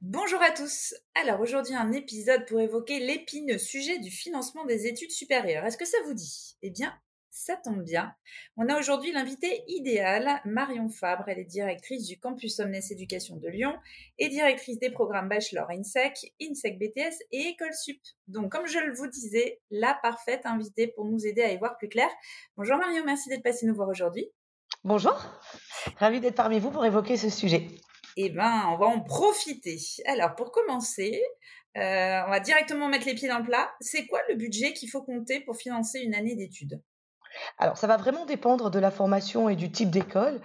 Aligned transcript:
Bonjour 0.00 0.40
à 0.40 0.52
tous. 0.52 0.94
Alors 1.16 1.40
aujourd'hui 1.40 1.74
un 1.74 1.90
épisode 1.90 2.46
pour 2.46 2.60
évoquer 2.60 3.00
l'épineux 3.00 3.58
sujet 3.58 3.98
du 3.98 4.12
financement 4.12 4.64
des 4.64 4.86
études 4.86 5.10
supérieures. 5.10 5.64
Est-ce 5.64 5.76
que 5.76 5.84
ça 5.84 5.96
vous 6.06 6.14
dit? 6.14 6.56
Eh 6.62 6.70
bien, 6.70 6.96
ça 7.30 7.56
tombe 7.56 7.82
bien. 7.82 8.14
On 8.56 8.68
a 8.68 8.78
aujourd'hui 8.78 9.10
l'invité 9.10 9.64
idéal, 9.66 10.40
Marion 10.44 10.88
Fabre. 10.88 11.24
Elle 11.26 11.40
est 11.40 11.44
directrice 11.44 12.06
du 12.06 12.16
campus 12.16 12.60
Omnes 12.60 12.80
Éducation 12.90 13.38
de 13.38 13.48
Lyon 13.48 13.74
et 14.18 14.28
directrice 14.28 14.78
des 14.78 14.90
programmes 14.90 15.28
Bachelor 15.28 15.68
INSEC, 15.68 16.32
INSEC 16.40 16.78
BTS 16.78 17.16
et 17.32 17.48
École 17.48 17.74
Sup. 17.74 18.00
Donc, 18.28 18.52
comme 18.52 18.68
je 18.68 18.78
le 18.78 18.94
vous 18.94 19.08
disais, 19.08 19.60
la 19.72 19.98
parfaite 20.00 20.46
invitée 20.46 20.86
pour 20.86 21.06
nous 21.06 21.26
aider 21.26 21.42
à 21.42 21.52
y 21.52 21.58
voir 21.58 21.76
plus 21.76 21.88
clair. 21.88 22.08
Bonjour 22.56 22.76
Marion, 22.76 23.02
merci 23.04 23.30
d'être 23.30 23.42
passée 23.42 23.66
nous 23.66 23.74
voir 23.74 23.88
aujourd'hui. 23.88 24.30
Bonjour, 24.84 25.20
ravie 25.96 26.20
d'être 26.20 26.36
parmi 26.36 26.60
vous 26.60 26.70
pour 26.70 26.86
évoquer 26.86 27.16
ce 27.16 27.30
sujet. 27.30 27.66
Eh 28.20 28.30
ben, 28.30 28.64
on 28.72 28.76
va 28.76 28.86
en 28.86 29.00
profiter. 29.00 29.78
Alors, 30.06 30.34
pour 30.34 30.50
commencer, 30.50 31.22
euh, 31.76 32.20
on 32.26 32.30
va 32.30 32.40
directement 32.40 32.88
mettre 32.88 33.06
les 33.06 33.14
pieds 33.14 33.28
dans 33.28 33.38
le 33.38 33.44
plat. 33.44 33.70
C'est 33.80 34.08
quoi 34.08 34.18
le 34.28 34.34
budget 34.34 34.72
qu'il 34.72 34.90
faut 34.90 35.02
compter 35.02 35.38
pour 35.38 35.56
financer 35.56 36.00
une 36.00 36.16
année 36.16 36.34
d'études? 36.34 36.82
Alors, 37.58 37.76
ça 37.76 37.86
va 37.86 37.96
vraiment 37.96 38.26
dépendre 38.26 38.72
de 38.72 38.78
la 38.80 38.90
formation 38.90 39.48
et 39.48 39.54
du 39.54 39.70
type 39.70 39.90
d'école. 39.90 40.40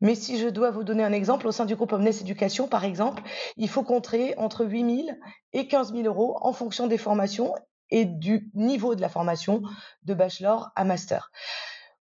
Mais 0.00 0.16
si 0.16 0.36
je 0.36 0.48
dois 0.48 0.72
vous 0.72 0.82
donner 0.82 1.04
un 1.04 1.12
exemple, 1.12 1.46
au 1.46 1.52
sein 1.52 1.64
du 1.64 1.76
groupe 1.76 1.92
Omnes 1.92 2.08
Éducation, 2.08 2.66
par 2.66 2.84
exemple, 2.84 3.22
il 3.56 3.68
faut 3.68 3.84
compter 3.84 4.36
entre 4.36 4.66
8 4.66 5.04
000 5.04 5.16
et 5.52 5.68
15 5.68 5.92
000 5.92 6.02
euros 6.02 6.36
en 6.40 6.52
fonction 6.52 6.88
des 6.88 6.98
formations 6.98 7.54
et 7.90 8.04
du 8.04 8.50
niveau 8.54 8.96
de 8.96 9.00
la 9.00 9.08
formation 9.08 9.62
de 10.02 10.14
bachelor 10.14 10.70
à 10.74 10.82
master. 10.82 11.30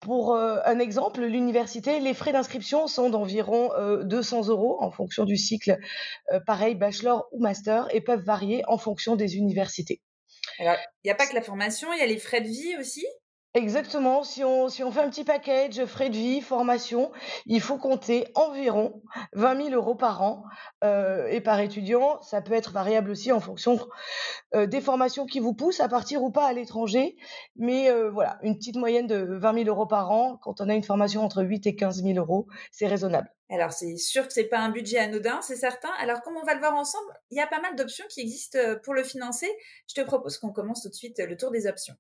Pour 0.06 0.36
euh, 0.36 0.59
un 0.66 0.78
exemple, 0.78 1.22
l'université, 1.22 2.00
les 2.00 2.14
frais 2.14 2.31
d'inscription 2.31 2.86
sont 2.86 3.09
d'environ 3.09 3.72
200 4.03 4.38
euh, 4.38 4.52
euros 4.52 4.78
en 4.80 4.92
fonction 4.92 5.25
du 5.25 5.36
cycle, 5.36 5.80
euh, 6.31 6.39
pareil, 6.39 6.75
bachelor 6.75 7.28
ou 7.31 7.42
master, 7.42 7.88
et 7.89 8.02
peuvent 8.02 8.22
varier 8.22 8.62
en 8.67 8.78
fonction 8.78 9.16
des 9.16 9.36
universités. 9.36 10.03
Il 10.59 10.72
n'y 11.06 11.09
a 11.09 11.16
pas 11.16 11.25
que 11.25 11.34
la 11.34 11.42
formation, 11.42 11.92
il 11.92 11.97
y 11.97 12.03
a 12.03 12.06
les 12.06 12.20
frais 12.20 12.42
de 12.42 12.47
vie 12.47 12.75
aussi? 12.80 13.03
Exactement. 13.56 14.25
Si 14.25 14.44
on, 14.44 14.67
fait 14.67 15.00
un 15.00 15.09
petit 15.09 15.23
package, 15.23 15.86
frais 15.86 16.09
de 16.09 16.16
vie, 16.16 16.42
formation, 16.42 17.14
il 17.45 17.62
faut 17.62 17.78
compter 17.78 18.28
environ 18.36 19.02
20 19.31 19.70
000 19.70 19.70
euros 19.70 19.95
par 19.95 20.22
an 20.22 20.44
euh, 20.84 21.28
et 21.28 21.39
par 21.39 21.62
étudiant. 21.62 22.22
Ça 22.22 22.42
peut 22.42 22.52
être 22.52 22.73
variable 22.73 23.09
aussi 23.12 23.31
en 23.31 23.39
fonction 23.39 23.80
euh, 24.56 24.66
des 24.66 24.81
formations 24.81 25.25
qui 25.25 25.39
vous 25.39 25.53
poussent 25.53 25.80
à 25.80 25.88
partir 25.88 26.22
ou 26.22 26.31
pas 26.31 26.45
à 26.45 26.52
l'étranger. 26.52 27.16
Mais 27.56 27.89
euh, 27.89 28.09
voilà, 28.09 28.39
une 28.42 28.58
petite 28.58 28.75
moyenne 28.75 29.08
de 29.08 29.16
20 29.16 29.64
000 29.64 29.69
euros 29.69 29.86
par 29.86 30.12
an, 30.12 30.38
quand 30.44 30.59
on 30.59 30.67
a 30.67 30.73
une 30.73 30.84
formation 30.84 31.23
entre 31.23 31.42
8 31.42 31.66
et 31.66 31.78
15 31.78 32.03
000 32.03 32.17
euros, 32.17 32.47
c'est 32.73 32.88
raisonnable. 32.88 33.31
Alors 33.50 33.72
c'est 33.72 33.95
sûr 33.95 34.28
que 34.28 34.34
c'est 34.34 34.50
pas 34.50 34.59
un 34.59 34.69
budget 34.69 34.97
anodin, 34.97 35.40
c'est 35.42 35.56
certain. 35.56 35.92
Alors 36.00 36.22
comme 36.23 36.36
on 36.36 36.45
va 36.45 36.56
le 36.56 36.59
voir 36.59 36.75
ensemble, 36.75 37.14
il 37.31 37.38
y 37.38 37.42
a 37.42 37.47
pas 37.47 37.62
mal 37.62 37.78
d'options 37.78 38.06
qui 38.09 38.19
existent 38.19 38.59
pour 38.84 38.94
le 38.94 39.03
financer. 39.03 39.47
Je 39.88 39.94
te 39.94 40.06
propose 40.06 40.40
qu'on 40.40 40.52
commence 40.52 40.81
tout 40.81 40.90
de 40.90 40.94
suite 40.94 41.19
le 41.19 41.38
tour 41.38 41.52
des 41.52 41.67
options. 41.67 41.95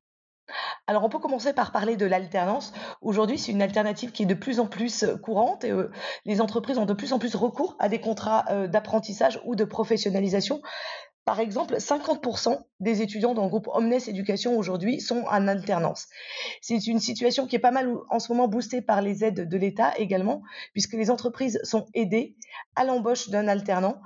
Alors 0.87 1.03
on 1.03 1.09
peut 1.09 1.19
commencer 1.19 1.51
par 1.51 1.71
parler 1.71 1.95
de 1.95 2.05
l'alternance. 2.05 2.71
Aujourd'hui, 3.01 3.39
c'est 3.39 3.51
une 3.51 3.63
alternative 3.63 4.11
qui 4.11 4.23
est 4.23 4.27
de 4.27 4.35
plus 4.35 4.59
en 4.59 4.67
plus 4.67 5.03
euh, 5.03 5.17
courante 5.17 5.63
et 5.63 5.71
euh, 5.71 5.89
les 6.25 6.41
entreprises 6.41 6.77
ont 6.77 6.85
de 6.85 6.93
plus 6.93 7.11
en 7.11 7.17
plus 7.17 7.35
recours 7.35 7.75
à 7.79 7.89
des 7.89 7.99
contrats 7.99 8.45
euh, 8.51 8.67
d'apprentissage 8.67 9.41
ou 9.45 9.55
de 9.55 9.63
professionnalisation 9.63 10.61
par 11.25 11.39
exemple, 11.39 11.77
50% 11.77 12.61
des 12.79 13.01
étudiants 13.01 13.33
dans 13.33 13.43
le 13.43 13.49
groupe 13.49 13.67
Omnes 13.73 13.91
Éducation 13.93 14.55
aujourd'hui 14.57 15.01
sont 15.01 15.23
en 15.23 15.47
alternance. 15.47 16.07
C'est 16.61 16.85
une 16.85 16.99
situation 16.99 17.47
qui 17.47 17.55
est 17.55 17.59
pas 17.59 17.71
mal 17.71 17.91
en 18.09 18.19
ce 18.19 18.31
moment 18.31 18.47
boostée 18.47 18.83
par 18.83 19.01
les 19.01 19.23
aides 19.23 19.49
de 19.49 19.57
l'État 19.57 19.91
également, 19.97 20.43
puisque 20.73 20.93
les 20.93 21.09
entreprises 21.09 21.59
sont 21.63 21.87
aidées 21.95 22.35
à 22.75 22.85
l'embauche 22.85 23.29
d'un 23.29 23.47
alternant. 23.47 23.99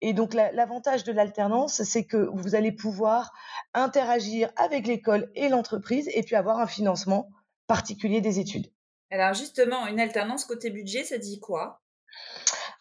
Et 0.00 0.14
donc 0.14 0.32
l'avantage 0.32 1.04
de 1.04 1.12
l'alternance, 1.12 1.82
c'est 1.82 2.04
que 2.04 2.30
vous 2.32 2.54
allez 2.54 2.72
pouvoir 2.72 3.32
interagir 3.74 4.50
avec 4.56 4.86
l'école 4.86 5.30
et 5.34 5.50
l'entreprise 5.50 6.08
et 6.14 6.22
puis 6.22 6.36
avoir 6.36 6.58
un 6.58 6.66
financement 6.66 7.28
particulier 7.66 8.22
des 8.22 8.38
études. 8.38 8.72
Alors 9.10 9.34
justement, 9.34 9.86
une 9.88 10.00
alternance 10.00 10.46
côté 10.46 10.70
budget, 10.70 11.04
ça 11.04 11.18
dit 11.18 11.38
quoi? 11.38 11.82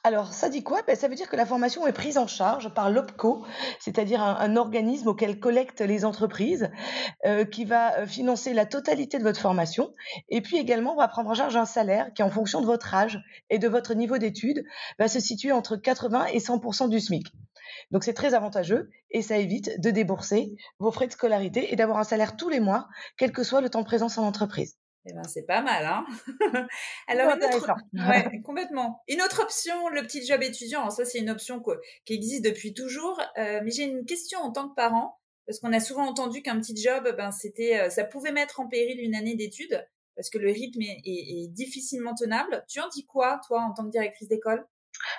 Alors, 0.03 0.33
ça 0.33 0.49
dit 0.49 0.63
quoi? 0.63 0.81
Ben, 0.87 0.95
Ça 0.95 1.07
veut 1.07 1.13
dire 1.13 1.29
que 1.29 1.35
la 1.35 1.45
formation 1.45 1.85
est 1.85 1.93
prise 1.93 2.17
en 2.17 2.25
charge 2.25 2.73
par 2.73 2.89
l'OPCO, 2.89 3.45
c'est-à-dire 3.79 4.23
un, 4.23 4.55
organisme 4.55 5.07
auquel 5.07 5.39
collectent 5.39 5.81
les 5.81 6.05
entreprises, 6.05 6.71
euh, 7.25 7.45
qui 7.45 7.65
va 7.65 7.99
euh, 7.99 8.07
financer 8.07 8.53
la 8.53 8.65
totalité 8.65 9.19
de 9.19 9.23
votre 9.23 9.39
formation. 9.39 9.93
Et 10.29 10.41
puis 10.41 10.57
également, 10.57 10.93
on 10.93 10.97
va 10.97 11.07
prendre 11.07 11.29
en 11.29 11.35
charge 11.35 11.55
un 11.55 11.65
salaire 11.65 12.11
qui, 12.15 12.23
en 12.23 12.31
fonction 12.31 12.61
de 12.61 12.65
votre 12.65 12.95
âge 12.95 13.19
et 13.51 13.59
de 13.59 13.67
votre 13.67 13.93
niveau 13.93 14.17
d'études, 14.17 14.63
va 14.97 15.07
se 15.07 15.19
situer 15.19 15.51
entre 15.51 15.75
80 15.75 16.25
et 16.33 16.39
100 16.39 16.87
du 16.87 16.99
SMIC. 16.99 17.27
Donc 17.91 18.03
c'est 18.03 18.13
très 18.13 18.33
avantageux 18.33 18.89
et 19.11 19.21
ça 19.21 19.37
évite 19.37 19.79
de 19.79 19.91
débourser 19.91 20.55
vos 20.79 20.91
frais 20.91 21.07
de 21.07 21.11
scolarité 21.11 21.71
et 21.71 21.75
d'avoir 21.75 21.99
un 21.99 22.03
salaire 22.03 22.35
tous 22.35 22.49
les 22.49 22.59
mois, 22.59 22.87
quel 23.17 23.31
que 23.31 23.43
soit 23.43 23.61
le 23.61 23.69
temps 23.69 23.81
de 23.81 23.85
présence 23.85 24.17
en 24.17 24.25
entreprise. 24.25 24.77
Eh 25.05 25.13
ben, 25.13 25.23
c'est 25.23 25.45
pas 25.45 25.61
mal, 25.61 25.85
hein 25.85 26.05
Alors, 27.07 27.35
une 27.35 27.43
autre... 27.43 27.73
ouais, 27.93 28.41
complètement. 28.43 29.01
Une 29.07 29.21
autre 29.21 29.41
option, 29.41 29.89
le 29.89 30.03
petit 30.03 30.25
job 30.25 30.43
étudiant. 30.43 30.89
Ça, 30.91 31.05
c'est 31.05 31.17
une 31.17 31.29
option 31.29 31.63
qui 32.05 32.13
existe 32.13 32.45
depuis 32.45 32.73
toujours. 32.73 33.19
Euh, 33.37 33.61
mais 33.63 33.71
j'ai 33.71 33.83
une 33.83 34.05
question 34.05 34.39
en 34.39 34.51
tant 34.51 34.69
que 34.69 34.75
parent, 34.75 35.19
parce 35.47 35.59
qu'on 35.59 35.73
a 35.73 35.79
souvent 35.79 36.05
entendu 36.05 36.43
qu'un 36.43 36.59
petit 36.59 36.77
job, 36.77 37.15
ben, 37.17 37.31
c'était, 37.31 37.79
euh, 37.79 37.89
ça 37.89 38.03
pouvait 38.03 38.31
mettre 38.31 38.59
en 38.59 38.67
péril 38.67 38.99
une 38.99 39.15
année 39.15 39.35
d'études, 39.35 39.83
parce 40.15 40.29
que 40.29 40.37
le 40.37 40.51
rythme 40.51 40.81
est, 40.81 41.01
est 41.03 41.47
difficilement 41.47 42.13
tenable. 42.13 42.63
Tu 42.69 42.79
en 42.79 42.87
dis 42.89 43.05
quoi, 43.05 43.41
toi, 43.47 43.63
en 43.63 43.73
tant 43.73 43.85
que 43.85 43.91
directrice 43.91 44.27
d'école? 44.27 44.67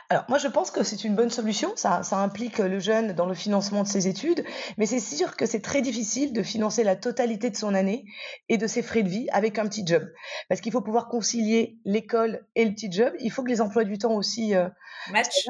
Alors 0.09 0.25
moi 0.29 0.39
je 0.39 0.49
pense 0.49 0.71
que 0.71 0.83
c'est 0.83 1.05
une 1.05 1.15
bonne 1.15 1.31
solution, 1.31 1.73
ça, 1.77 2.03
ça, 2.03 2.19
implique 2.19 2.59
le 2.59 2.79
jeune 2.79 3.13
dans 3.13 3.27
le 3.27 3.35
financement 3.35 3.83
de 3.83 3.89
ses 3.89 4.09
études, 4.09 4.45
mais 4.79 4.87
c'est 4.87 5.01
sûr 5.01 5.37
que 5.37 5.47
c'est 5.47 5.61
très 5.61 5.83
difficile 5.83 6.33
de 6.33 6.43
financer 6.43 6.85
la 6.85 6.97
totalité 6.97 7.51
de 7.51 7.57
son 7.57 7.75
année 7.75 8.05
et 8.49 8.59
de 8.59 8.67
ses 8.67 8.83
frais 8.83 9.03
de 9.03 9.09
vie 9.09 9.29
avec 9.33 9.59
un 9.59 9.67
petit 9.67 9.87
job. 9.87 10.05
Parce 10.49 10.61
qu'il 10.61 10.73
faut 10.73 10.81
pouvoir 10.81 11.09
concilier 11.09 11.79
l'école 11.85 12.47
et 12.55 12.65
le 12.65 12.73
petit 12.73 12.91
job, 12.91 13.13
il 13.21 13.31
faut 13.31 13.43
que 13.43 13.49
les 13.49 13.61
emplois 13.61 13.85
du 13.85 13.99
temps 13.99 14.15
aussi 14.15 14.55
euh, 14.55 14.69
match. 15.11 15.47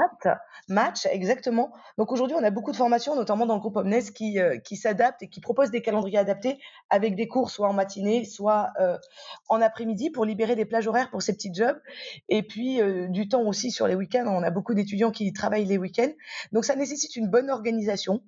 match, 0.69 1.07
exactement. 1.07 1.73
Donc 1.99 2.13
aujourd'hui 2.13 2.37
on 2.39 2.45
a 2.45 2.51
beaucoup 2.51 2.73
de 2.73 2.77
formations, 2.77 3.17
notamment 3.17 3.47
dans 3.47 3.55
le 3.55 3.61
groupe 3.61 3.77
Omnes, 3.77 4.03
qui, 4.15 4.39
euh, 4.39 4.59
qui 4.59 4.77
s'adaptent 4.77 5.23
et 5.23 5.29
qui 5.29 5.41
proposent 5.41 5.71
des 5.71 5.83
calendriers 5.83 6.19
adaptés 6.19 6.59
avec 6.91 7.17
des 7.17 7.29
cours 7.29 7.51
soit 7.51 7.69
en 7.69 7.73
matinée, 7.73 8.25
soit 8.25 8.71
euh, 8.81 8.97
en 9.49 9.61
après-midi 9.61 10.11
pour 10.11 10.25
libérer 10.25 10.57
des 10.57 10.65
plages 10.65 10.87
horaires 10.87 11.11
pour 11.11 11.23
ces 11.23 11.35
petits 11.35 11.53
jobs 11.53 11.79
et 12.29 12.43
puis 12.43 12.81
euh, 12.81 13.09
du 13.09 13.29
temps 13.29 13.43
aussi 13.43 13.71
sur 13.71 13.87
les 13.87 13.95
week-ends 13.95 14.22
on 14.27 14.43
a 14.43 14.51
beaucoup 14.51 14.75
d'étudiants 14.75 15.11
qui 15.11 15.33
travaillent 15.33 15.65
les 15.65 15.79
week-ends. 15.79 16.13
Donc 16.53 16.65
ça 16.65 16.77
nécessite 16.77 17.17
une 17.17 17.29
bonne 17.29 17.51
organisation, 17.51 18.23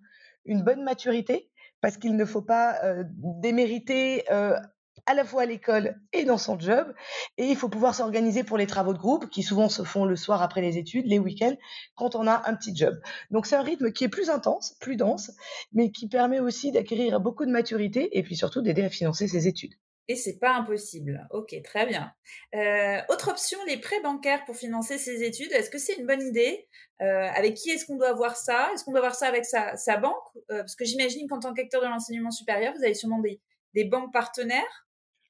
une 0.44 0.62
bonne 0.62 0.82
maturité, 0.82 1.50
parce 1.80 1.96
qu'il 1.96 2.16
ne 2.16 2.24
faut 2.24 2.42
pas 2.42 2.82
euh, 2.84 3.04
démériter 3.42 4.24
euh, 4.30 4.58
à 5.06 5.14
la 5.14 5.24
fois 5.24 5.42
à 5.42 5.46
l'école 5.46 6.00
et 6.12 6.24
dans 6.24 6.38
son 6.38 6.58
job. 6.58 6.94
Et 7.36 7.46
il 7.46 7.56
faut 7.56 7.68
pouvoir 7.68 7.94
s'organiser 7.94 8.44
pour 8.44 8.58
les 8.58 8.66
travaux 8.66 8.92
de 8.92 8.98
groupe, 8.98 9.28
qui 9.28 9.42
souvent 9.42 9.68
se 9.68 9.82
font 9.82 10.04
le 10.04 10.16
soir 10.16 10.42
après 10.42 10.60
les 10.60 10.78
études, 10.78 11.06
les 11.06 11.18
week-ends, 11.18 11.56
quand 11.94 12.14
on 12.14 12.26
a 12.26 12.42
un 12.48 12.54
petit 12.54 12.74
job. 12.74 12.98
Donc 13.30 13.46
c'est 13.46 13.56
un 13.56 13.62
rythme 13.62 13.92
qui 13.92 14.04
est 14.04 14.08
plus 14.08 14.30
intense, 14.30 14.76
plus 14.80 14.96
dense, 14.96 15.32
mais 15.72 15.90
qui 15.90 16.08
permet 16.08 16.40
aussi 16.40 16.72
d'acquérir 16.72 17.20
beaucoup 17.20 17.44
de 17.44 17.50
maturité 17.50 18.16
et 18.16 18.22
puis 18.22 18.36
surtout 18.36 18.62
d'aider 18.62 18.82
à 18.82 18.90
financer 18.90 19.28
ses 19.28 19.46
études. 19.46 19.74
Et 20.08 20.16
c'est 20.16 20.38
pas 20.38 20.54
impossible. 20.54 21.26
Ok, 21.30 21.54
très 21.64 21.86
bien. 21.86 22.12
Euh, 22.54 23.00
autre 23.08 23.30
option, 23.30 23.58
les 23.66 23.78
prêts 23.78 24.00
bancaires 24.02 24.44
pour 24.44 24.54
financer 24.54 24.98
ses 24.98 25.22
études. 25.22 25.50
Est-ce 25.52 25.70
que 25.70 25.78
c'est 25.78 25.94
une 25.94 26.06
bonne 26.06 26.20
idée? 26.20 26.68
Euh, 27.00 27.28
Avec 27.34 27.54
qui 27.54 27.70
est-ce 27.70 27.86
qu'on 27.86 27.96
doit 27.96 28.10
avoir 28.10 28.36
ça? 28.36 28.68
Est-ce 28.74 28.84
qu'on 28.84 28.90
doit 28.90 29.00
avoir 29.00 29.14
ça 29.14 29.26
avec 29.26 29.46
sa, 29.46 29.76
sa 29.76 29.96
banque? 29.96 30.14
Euh, 30.50 30.58
Parce 30.58 30.76
que 30.76 30.84
j'imagine 30.84 31.26
qu'en 31.28 31.40
tant 31.40 31.54
qu'acteur 31.54 31.80
de 31.80 31.86
l'enseignement 31.86 32.30
supérieur, 32.30 32.74
vous 32.76 32.84
avez 32.84 32.94
sûrement 32.94 33.20
des, 33.20 33.40
des 33.74 33.84
banques 33.84 34.12
partenaires. 34.12 34.86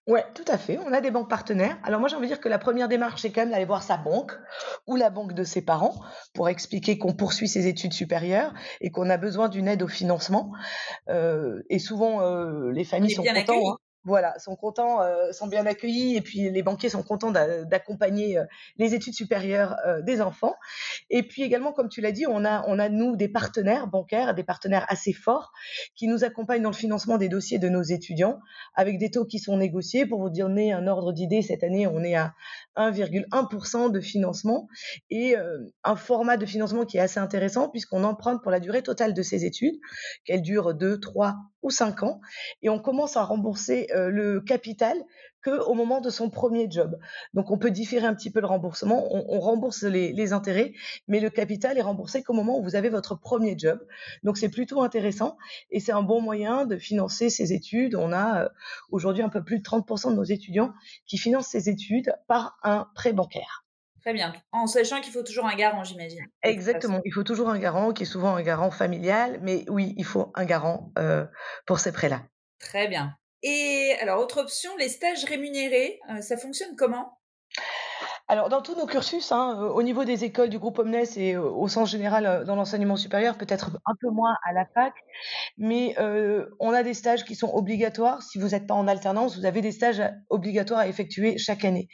Ouais, 0.06 0.25
tout 0.35 0.44
à 0.49 0.59
fait. 0.59 0.79
On 0.85 0.93
a 0.93 1.00
des 1.00 1.11
banques 1.11 1.31
partenaires. 1.31 1.79
Alors 1.82 1.99
moi, 1.99 2.11
j'ai 2.11 2.17
envie 2.17 2.26
de 2.26 2.32
dire 2.32 2.41
que 2.41 2.50
la 2.50 2.59
première 2.59 2.88
démarche, 2.88 3.23
c'est 3.23 3.32
quand 3.32 3.41
même 3.41 3.53
d'aller 3.53 3.65
voir 3.65 3.82
sa 3.82 3.97
banque 3.97 4.32
ou 4.87 4.97
la 4.97 5.09
banque 5.09 5.32
de 5.32 5.44
ses 5.44 5.62
parents 5.62 5.94
pour 6.35 6.50
expliquer 6.50 6.99
qu'on 6.99 7.15
poursuit 7.15 7.49
ses 7.49 7.69
études 7.69 7.94
supérieures 7.94 8.53
et 8.82 8.91
qu'on 8.91 9.09
a 9.09 9.17
besoin 9.17 9.49
d'une 9.49 9.67
aide 9.67 9.82
au 9.82 9.88
financement. 9.88 10.53
Euh, 11.09 11.62
et 11.71 11.79
souvent, 11.79 12.21
euh, 12.21 12.71
les 12.71 12.85
familles 12.85 13.12
sont 13.12 13.23
contentes 13.23 13.81
voilà, 14.04 14.38
sont 14.38 14.56
contents, 14.56 15.02
euh, 15.02 15.32
sont 15.32 15.46
bien 15.46 15.64
accueillis, 15.66 16.16
et 16.16 16.20
puis 16.20 16.50
les 16.50 16.62
banquiers 16.62 16.90
sont 16.90 17.02
contents 17.02 17.30
d'accompagner 17.30 18.38
euh, 18.38 18.44
les 18.76 18.94
études 18.94 19.14
supérieures 19.14 19.76
euh, 19.86 20.02
des 20.02 20.20
enfants. 20.20 20.54
Et 21.10 21.22
puis 21.22 21.42
également, 21.42 21.72
comme 21.72 21.88
tu 21.88 22.00
l'as 22.00 22.12
dit, 22.12 22.26
on 22.26 22.44
a, 22.44 22.64
on 22.68 22.78
a 22.78 22.88
nous 22.88 23.16
des 23.16 23.28
partenaires 23.28 23.86
bancaires, 23.86 24.34
des 24.34 24.44
partenaires 24.44 24.84
assez 24.88 25.12
forts 25.12 25.52
qui 25.96 26.06
nous 26.06 26.24
accompagnent 26.24 26.62
dans 26.62 26.70
le 26.70 26.76
financement 26.76 27.18
des 27.18 27.28
dossiers 27.28 27.58
de 27.58 27.68
nos 27.68 27.82
étudiants 27.82 28.40
avec 28.74 28.98
des 28.98 29.10
taux 29.10 29.24
qui 29.24 29.38
sont 29.38 29.56
négociés. 29.56 30.06
Pour 30.06 30.20
vous 30.20 30.30
donner 30.30 30.72
un 30.72 30.86
ordre 30.86 31.12
d'idée, 31.12 31.42
cette 31.42 31.64
année, 31.64 31.86
on 31.86 32.02
est 32.02 32.14
à 32.14 32.34
1,1% 32.76 33.90
de 33.90 34.00
financement 34.00 34.68
et 35.10 35.36
euh, 35.36 35.58
un 35.84 35.96
format 35.96 36.36
de 36.36 36.46
financement 36.46 36.84
qui 36.84 36.96
est 36.96 37.00
assez 37.00 37.20
intéressant 37.20 37.68
puisqu'on 37.68 38.04
emprunte 38.04 38.42
pour 38.42 38.50
la 38.50 38.60
durée 38.60 38.82
totale 38.82 39.14
de 39.14 39.22
ces 39.22 39.44
études, 39.44 39.76
qu'elles 40.24 40.42
durent 40.42 40.74
2, 40.74 41.00
3 41.00 41.36
ou 41.62 41.70
5 41.70 42.02
ans, 42.02 42.20
et 42.62 42.68
on 42.68 42.78
commence 42.78 43.16
à 43.16 43.24
rembourser 43.24 43.86
le 43.94 44.41
capital 44.41 44.96
qu'au 45.44 45.75
moment 45.75 46.00
de 46.00 46.11
son 46.11 46.31
premier 46.31 46.70
job. 46.70 46.99
Donc 47.35 47.50
on 47.50 47.58
peut 47.58 47.70
différer 47.70 48.06
un 48.06 48.14
petit 48.14 48.31
peu 48.31 48.41
le 48.41 48.46
remboursement, 48.46 49.06
on, 49.11 49.41
rembourse 49.41 49.82
les, 49.82 50.32
intérêts, 50.32 50.73
mais 51.06 51.20
le 51.20 51.31
capital 51.31 51.76
est 51.76 51.82
remboursé 51.82 52.23
qu'au 52.23 52.32
moment 52.32 52.58
où 52.58 52.62
vous 52.62 52.76
avez 52.76 52.88
votre 52.88 53.14
premier 53.14 53.56
job. 53.58 53.79
Donc 54.23 54.38
c'est 54.38 54.49
plutôt 54.49 54.82
intéressant 54.82 55.37
et 55.70 55.81
c'est 55.81 55.93
un 55.93 56.02
bon 56.02 56.20
moyen 56.20 56.64
de 56.64 56.76
financer 56.76 57.31
ses 57.31 57.52
études. 57.52 57.94
On 57.94 58.12
a 58.12 58.44
euh, 58.44 58.49
aujourd'hui 58.91 59.23
un 59.23 59.29
peu 59.29 59.44
plus 59.44 59.58
de 59.58 59.64
30% 59.64 60.11
de 60.11 60.17
nos 60.17 60.25
étudiants 60.25 60.73
qui 61.06 61.19
financent 61.19 61.49
ces 61.49 61.69
études 61.69 62.14
par 62.26 62.56
un 62.62 62.88
prêt 62.94 63.12
bancaire. 63.12 63.64
Très 64.00 64.12
bien, 64.12 64.35
en 64.52 64.67
sachant 64.67 65.00
qu'il 65.00 65.12
faut 65.14 65.23
toujours 65.23 65.47
un 65.47 65.55
garant, 65.55 65.82
j'imagine. 65.82 66.26
Exactement, 66.43 67.00
il 67.06 67.12
faut 67.12 67.23
toujours 67.23 67.49
un 67.49 67.58
garant, 67.58 67.94
qui 67.94 68.02
est 68.02 68.06
souvent 68.06 68.37
un 68.37 68.43
garant 68.43 68.70
familial, 68.70 69.38
mais 69.40 69.64
oui, 69.70 69.94
il 69.97 70.05
faut 70.05 70.31
un 70.35 70.44
garant 70.44 70.93
euh, 70.99 71.25
pour 71.64 71.79
ces 71.79 71.90
prêts-là. 71.90 72.20
Très 72.58 72.87
bien. 72.87 73.17
Et 73.46 73.94
alors, 74.00 74.23
autre 74.23 74.41
option, 74.41 74.75
les 74.79 74.88
stages 74.88 75.25
rémunérés, 75.26 76.00
euh, 76.08 76.23
ça 76.23 76.38
fonctionne 76.38 76.75
comment? 76.76 77.19
Alors, 78.26 78.49
dans 78.49 78.62
tous 78.62 78.75
nos 78.75 78.87
cursus, 78.87 79.32
hein, 79.32 79.58
euh, 79.61 79.69
au 79.69 79.82
niveau 79.82 80.06
des 80.06 80.25
écoles 80.25 80.49
du 80.49 80.58
groupe 80.58 80.79
Omnes 80.79 81.05
et 81.17 81.35
euh, 81.35 81.43
au 81.43 81.69
sens 81.69 81.91
général 81.91 82.44
dans 82.46 82.56
l'enseignement 82.56 82.96
supérieur, 82.96 83.37
peut-être 83.37 83.73
un 83.85 83.94
peu 84.00 84.08
moins 84.08 84.35
à 84.49 84.55
la 84.55 84.64
fac, 84.64 84.94
mais 85.58 85.94
on 86.58 86.73
a 86.73 86.82
des 86.82 86.94
stages 86.94 87.26
qui 87.26 87.35
sont 87.35 87.50
obligatoires. 87.52 88.23
Si 88.23 88.38
vous 88.38 88.49
n'êtes 88.49 88.67
pas 88.67 88.73
en 88.73 88.88
alternance, 88.88 89.37
vous 89.37 89.44
avez 89.44 89.61
des 89.61 89.73
stages 89.73 90.02
obligatoires 90.31 90.81
à 90.81 90.88
effectuer 90.88 91.37
chaque 91.37 91.67
année. 91.67 91.88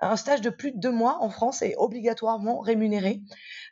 Un 0.00 0.16
stage 0.16 0.40
de 0.40 0.50
plus 0.50 0.72
de 0.72 0.80
deux 0.80 0.90
mois 0.90 1.18
en 1.20 1.30
France 1.30 1.62
est 1.62 1.76
obligatoirement 1.76 2.58
rémunéré. 2.58 3.20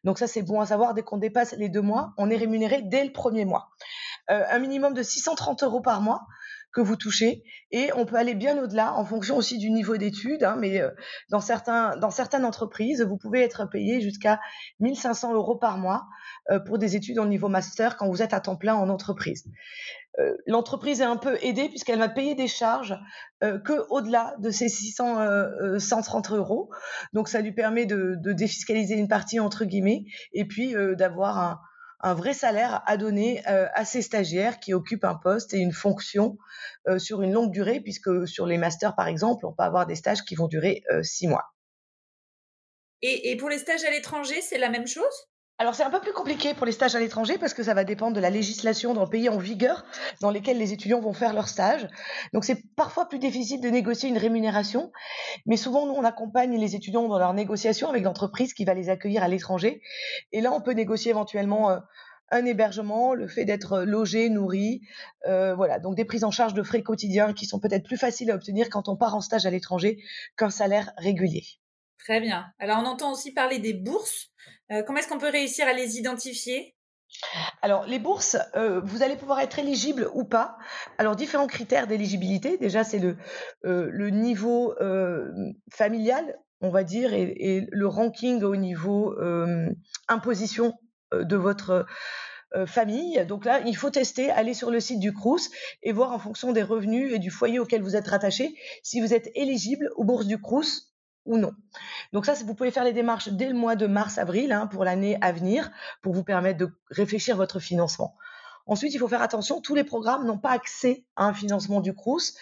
Donc 0.05 0.21
ça, 0.21 0.29
c'est 0.29 0.43
bon 0.43 0.61
à 0.61 0.67
savoir. 0.67 0.95
Dès 0.95 1.03
qu'on 1.03 1.19
dépasse 1.19 1.57
les 1.59 1.71
deux 1.71 1.83
mois, 1.83 2.13
on 2.19 2.31
est 2.31 2.37
rémunéré 2.37 2.83
dès 2.83 3.03
le 3.05 3.11
premier 3.11 3.45
mois. 3.45 3.71
un 4.29 4.61
minimum 4.61 4.95
de 4.95 5.03
630 5.03 5.65
euros 5.65 5.81
par 5.81 6.01
mois 6.01 6.21
que 6.77 6.83
vous 6.83 6.97
touchez. 6.97 7.43
Et 7.71 7.91
on 7.97 8.05
peut 8.05 8.17
aller 8.17 8.35
bien 8.35 8.63
au-delà 8.63 8.93
en 8.93 9.05
fonction 9.07 9.39
aussi 9.39 9.57
du 9.57 9.71
niveau 9.71 9.97
d'études. 9.97 10.45
Hein, 10.45 10.57
mais 10.59 10.83
euh, 10.83 10.91
dans, 11.31 11.41
certains, 11.41 11.97
dans 11.97 12.11
certaines 12.11 12.45
entreprises, 12.45 13.01
vous 13.03 13.17
pouvez 13.17 13.41
être 13.41 13.65
payé 13.65 14.03
jusqu'à 14.03 14.41
1500 14.81 15.33
euros 15.33 15.57
par 15.57 15.79
mois 15.79 16.05
euh, 16.51 16.61
pour 16.61 16.77
des 16.77 16.95
études 16.95 17.19
en 17.19 17.25
niveau 17.25 17.49
master 17.49 17.97
quand 17.97 18.11
vous 18.11 18.21
êtes 18.21 18.35
à 18.35 18.41
temps 18.41 18.57
plein 18.57 18.75
en 18.75 18.91
entreprise. 18.91 19.47
Euh, 20.19 20.35
l'entreprise 20.47 21.01
est 21.01 21.05
un 21.05 21.17
peu 21.17 21.39
aidée 21.41 21.71
puisqu'elle 21.71 21.99
va 21.99 22.11
payer 22.11 22.35
des 22.35 22.49
charges 22.49 22.99
que 23.41 23.87
au-delà 23.91 24.35
de 24.39 24.51
ces 24.51 24.69
600, 24.69 25.79
130 25.79 26.31
euros. 26.33 26.71
Donc 27.13 27.29
ça 27.29 27.43
lui 27.43 27.53
permet 27.53 27.85
de, 27.85 28.17
de 28.19 28.33
défiscaliser 28.33 28.95
une 28.95 29.09
partie 29.09 29.41
entre 29.41 29.67
guillemets 29.67 30.05
et 30.33 30.47
puis 30.47 30.75
d'avoir 30.97 31.39
un, 31.39 31.61
un 32.07 32.15
vrai 32.15 32.35
salaire 32.35 32.83
à 32.87 32.97
donner 32.97 33.43
euh, 33.49 33.67
à 33.75 33.85
ces 33.85 34.01
stagiaires 34.01 34.61
qui 34.61 34.73
occupent 34.73 35.05
un 35.05 35.17
poste 35.17 35.53
et 35.55 35.59
une 35.59 35.73
fonction 35.73 36.39
euh, 36.87 37.01
sur 37.01 37.21
une 37.23 37.33
longue 37.33 37.51
durée, 37.51 37.81
puisque 37.81 38.29
sur 38.29 38.47
les 38.47 38.59
masters, 38.59 38.95
par 38.95 39.09
exemple, 39.09 39.45
on 39.45 39.53
peut 39.53 39.65
avoir 39.65 39.87
des 39.87 39.97
stages 39.97 40.23
qui 40.23 40.37
vont 40.37 40.47
durer 40.47 40.85
euh, 40.93 41.03
six 41.03 41.27
mois. 41.27 41.45
et 43.03 43.37
pour 43.37 43.49
les 43.49 43.59
stages 43.59 43.83
à 43.85 43.91
l'étranger, 43.91 44.41
c'est 44.41 44.59
la 44.59 44.71
même 44.71 44.87
chose? 44.87 45.29
Alors 45.59 45.75
c'est 45.75 45.85
un 45.85 45.91
peu 45.91 46.01
plus 46.01 46.13
compliqué 46.13 46.53
pour 46.53 46.67
les 46.67 46.73
stages 46.73 46.95
à 46.95 47.01
l'étranger 47.01 47.39
parce 47.39 47.55
que 47.55 47.63
ça 47.63 47.73
va 47.73 47.85
dépendre 47.85 48.15
de 48.15 48.21
la 48.21 48.29
législation 48.29 48.93
dans 48.93 49.05
le 49.05 49.09
pays 49.09 49.31
en 49.31 49.39
vigueur 49.39 49.87
dans 50.21 50.31
lesquels 50.31 50.59
les 50.59 50.75
étudiants 50.75 51.01
vont 51.01 51.15
faire 51.15 51.33
leur 51.33 51.49
stage. 51.49 51.89
Donc 52.35 52.45
c'est 52.45 52.63
parfois 52.77 53.09
plus 53.09 53.19
difficile 53.19 53.63
de 53.63 53.69
négocier 53.71 54.11
une 54.11 54.19
rémunération, 54.19 54.93
mais 55.47 55.57
souvent 55.57 55.87
nous 55.87 55.95
on 55.95 56.05
accompagne 56.05 56.59
les 56.59 56.77
étudiants 56.77 57.09
dans 57.09 57.19
leur 57.19 57.33
négociation 57.33 57.89
avec 57.89 58.05
l'entreprise 58.05 58.53
qui 58.53 58.67
va 58.67 58.75
les 58.75 58.91
accueillir 58.91 59.23
à 59.23 59.29
l'étranger. 59.29 59.81
Et 60.33 60.43
là 60.43 60.53
on 60.53 60.61
peut 60.61 60.73
négocier 60.73 61.13
éventuellement 61.13 61.71
euh, 61.71 61.79
un 62.31 62.45
hébergement, 62.45 63.15
le 63.15 63.27
fait 63.27 63.47
d'être 63.47 63.81
logé, 63.81 64.29
nourri, 64.29 64.83
euh, 65.27 65.55
voilà, 65.55 65.79
donc 65.79 65.95
des 65.95 66.05
prises 66.05 66.25
en 66.25 66.31
charge 66.31 66.53
de 66.53 66.63
frais 66.63 66.83
quotidiens 66.83 67.33
qui 67.33 67.47
sont 67.47 67.61
peut-être 67.61 67.85
plus 67.85 67.97
faciles 67.97 68.31
à 68.31 68.35
obtenir 68.35 68.69
quand 68.69 68.91
on 68.91 68.97
part 68.97 69.15
en 69.15 69.23
stage 69.23 69.47
à 69.47 69.51
l'étranger 69.51 70.03
qu'un 70.37 70.51
salaire 70.51 70.93
régulier. 70.99 71.45
Très 71.99 72.21
bien. 72.21 72.47
Alors 72.59 72.79
on 72.83 72.87
entend 72.87 73.13
aussi 73.13 73.33
parler 73.33 73.59
des 73.59 73.75
bourses. 73.75 74.31
Euh, 74.73 74.83
comment 74.83 74.99
est-ce 74.99 75.09
qu'on 75.09 75.19
peut 75.19 75.31
réussir 75.31 75.67
à 75.67 75.73
les 75.73 75.99
identifier? 75.99 76.75
Alors, 77.63 77.87
les 77.87 78.01
bourses, 78.01 78.37
euh, 78.57 78.81
vous 78.85 79.03
allez 79.03 79.17
pouvoir 79.17 79.41
être 79.41 79.59
éligible 79.59 80.11
ou 80.15 80.25
pas. 80.25 80.57
Alors, 80.99 81.15
différents 81.15 81.47
critères 81.47 81.87
d'éligibilité. 81.87 82.59
Déjà, 82.59 82.83
c'est 82.83 82.99
le, 82.99 83.17
euh, 83.65 83.89
le 83.91 84.11
niveau 84.11 84.75
familial, 85.73 86.37
on 86.61 86.71
va 86.71 86.83
dire, 86.83 87.15
et, 87.15 87.67
le 87.71 87.87
ranking 87.87 88.43
au 88.43 88.57
niveau 88.57 89.15
imposition 90.09 90.75
de 91.13 91.37
votre 91.37 91.87
famille. 92.67 93.25
Donc 93.27 93.45
là, 93.45 93.61
il 93.67 93.77
faut 93.77 93.91
tester, 93.91 94.31
aller 94.31 94.55
sur 94.55 94.71
le 94.71 94.81
site 94.81 94.99
du 94.99 95.13
CRUS 95.13 95.51
et 95.83 95.93
voir 95.93 96.13
en 96.13 96.19
fonction 96.19 96.53
des 96.53 96.63
revenus 96.63 97.13
et 97.13 97.19
du 97.19 97.31
foyer 97.31 97.59
auquel 97.59 97.83
vous 97.83 97.97
êtes 97.97 98.09
rattaché 98.09 98.55
si 98.83 99.01
vous 99.01 99.15
êtes 99.15 99.31
éligible 99.35 99.91
aux 99.97 100.05
bourses 100.05 100.27
du 100.27 100.41
CRUS 100.41 100.96
ou 101.27 101.37
non. 101.37 101.53
Donc 102.13 102.27
ça, 102.27 102.35
vous 102.35 102.55
pouvez 102.55 102.71
faire 102.71 102.85
les 102.85 102.93
démarches 102.93 103.29
dès 103.29 103.49
le 103.49 103.55
mois 103.55 103.77
de 103.77 103.87
mars-avril 103.87 104.53
hein, 104.53 104.67
pour 104.67 104.85
l'année 104.85 105.19
à 105.21 105.33
venir 105.33 105.71
pour 106.03 106.15
vous 106.15 106.25
permettre 106.25 106.59
de 106.59 106.71
réfléchir 106.91 107.37
votre 107.37 107.61
financement. 107.61 108.17
Ensuite, 108.67 108.93
il 108.95 108.99
faut 108.99 109.07
faire 109.07 109.23
attention, 109.23 109.61
tous 109.61 109.75
les 109.77 109.85
programmes 109.85 110.27
n'ont 110.27 110.39
pas 110.39 110.51
accès 110.51 111.05
à 111.15 111.25
un 111.25 111.35
financement 111.35 111.81
du 111.81 111.95
CRUS. 111.95 112.35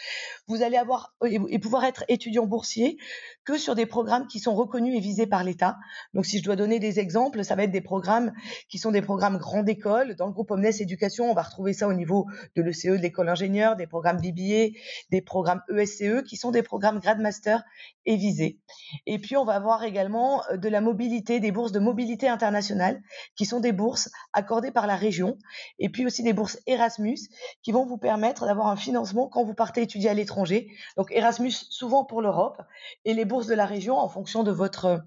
Vous 0.46 0.62
allez 0.62 0.78
avoir 0.78 1.14
et 1.26 1.58
pouvoir 1.58 1.84
être 1.84 2.04
étudiant 2.08 2.46
boursier 2.46 2.96
que 3.44 3.58
sur 3.58 3.74
des 3.74 3.84
programmes 3.84 4.26
qui 4.26 4.40
sont 4.40 4.54
reconnus 4.54 4.96
et 4.96 5.00
visés 5.00 5.26
par 5.26 5.44
l'État. 5.44 5.76
Donc, 6.14 6.24
si 6.24 6.38
je 6.38 6.44
dois 6.44 6.56
donner 6.56 6.78
des 6.78 6.98
exemples, 6.98 7.44
ça 7.44 7.56
va 7.56 7.64
être 7.64 7.70
des 7.70 7.82
programmes 7.82 8.32
qui 8.70 8.78
sont 8.78 8.90
des 8.90 9.02
programmes 9.02 9.36
grande 9.36 9.68
école. 9.68 10.16
Dans 10.16 10.26
le 10.26 10.32
groupe 10.32 10.50
Omnes 10.50 10.64
Éducation, 10.64 11.30
on 11.30 11.34
va 11.34 11.42
retrouver 11.42 11.74
ça 11.74 11.88
au 11.88 11.92
niveau 11.92 12.26
de 12.56 12.62
l'ECE, 12.62 12.86
de 12.86 12.94
l'école 12.94 13.28
ingénieure, 13.28 13.76
des 13.76 13.86
programmes 13.86 14.16
BBA, 14.16 14.78
des 15.10 15.20
programmes 15.20 15.60
ESCE, 15.68 16.02
e, 16.02 16.22
qui 16.22 16.36
sont 16.36 16.50
des 16.50 16.62
programmes 16.62 17.00
grade 17.00 17.20
master 17.20 17.62
et 18.06 18.16
visés. 18.16 18.58
Et 19.06 19.18
puis, 19.18 19.36
on 19.36 19.44
va 19.44 19.54
avoir 19.54 19.84
également 19.84 20.42
euh, 20.50 20.56
de 20.56 20.68
la 20.70 20.80
mobilité, 20.80 21.38
des 21.38 21.52
bourses 21.52 21.72
de 21.72 21.80
mobilité 21.80 22.28
internationale, 22.28 23.02
qui 23.36 23.44
sont 23.44 23.60
des 23.60 23.72
bourses 23.72 24.10
accordées 24.32 24.70
par 24.70 24.86
la 24.86 24.96
région. 24.96 25.36
Et 25.78 25.90
puis 25.90 26.06
aussi 26.14 26.22
des 26.22 26.32
bourses 26.32 26.60
Erasmus, 26.68 27.18
qui 27.64 27.72
vont 27.72 27.84
vous 27.84 27.98
permettre 27.98 28.46
d'avoir 28.46 28.68
un 28.68 28.76
financement 28.76 29.26
quand 29.26 29.42
vous 29.42 29.54
partez 29.54 29.82
étudier 29.82 30.10
à 30.10 30.14
l'étranger. 30.14 30.68
Donc, 30.96 31.10
Erasmus, 31.10 31.50
souvent 31.50 32.04
pour 32.04 32.22
l'Europe, 32.22 32.62
et 33.04 33.14
les 33.14 33.24
de 33.24 33.54
la 33.54 33.66
région 33.66 33.98
en 33.98 34.08
fonction 34.08 34.44
de 34.44 34.52
votre 34.52 34.84
euh, 34.84 34.98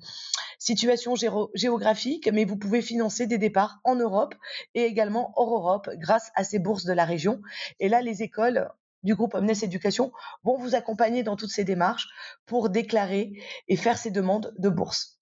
situation 0.60 1.14
géographique, 1.56 2.30
mais 2.34 2.44
vous 2.44 2.58
pouvez 2.58 2.82
financer 2.82 3.26
des 3.26 3.38
départs 3.38 3.80
en 3.86 3.96
Europe 3.96 4.36
et 4.76 4.84
également 4.84 5.32
hors 5.38 5.54
Europe 5.54 5.90
grâce 5.96 6.30
à 6.36 6.44
ces 6.44 6.60
bourses 6.60 6.84
de 6.84 6.92
la 6.92 7.06
région. 7.06 7.40
Et 7.80 7.88
là, 7.88 8.02
les 8.02 8.22
écoles 8.22 8.70
du 9.04 9.16
groupe 9.16 9.34
Omnes 9.36 9.50
Éducation 9.50 10.12
vont 10.44 10.58
vous 10.58 10.76
accompagner 10.76 11.24
dans 11.24 11.38
toutes 11.38 11.52
ces 11.52 11.64
démarches 11.64 12.10
pour 12.46 12.70
déclarer 12.70 13.32
et 13.70 13.78
faire 13.78 13.98
ces 13.98 14.12
demandes 14.12 14.54
de 14.58 14.68
bourse. 14.68 15.18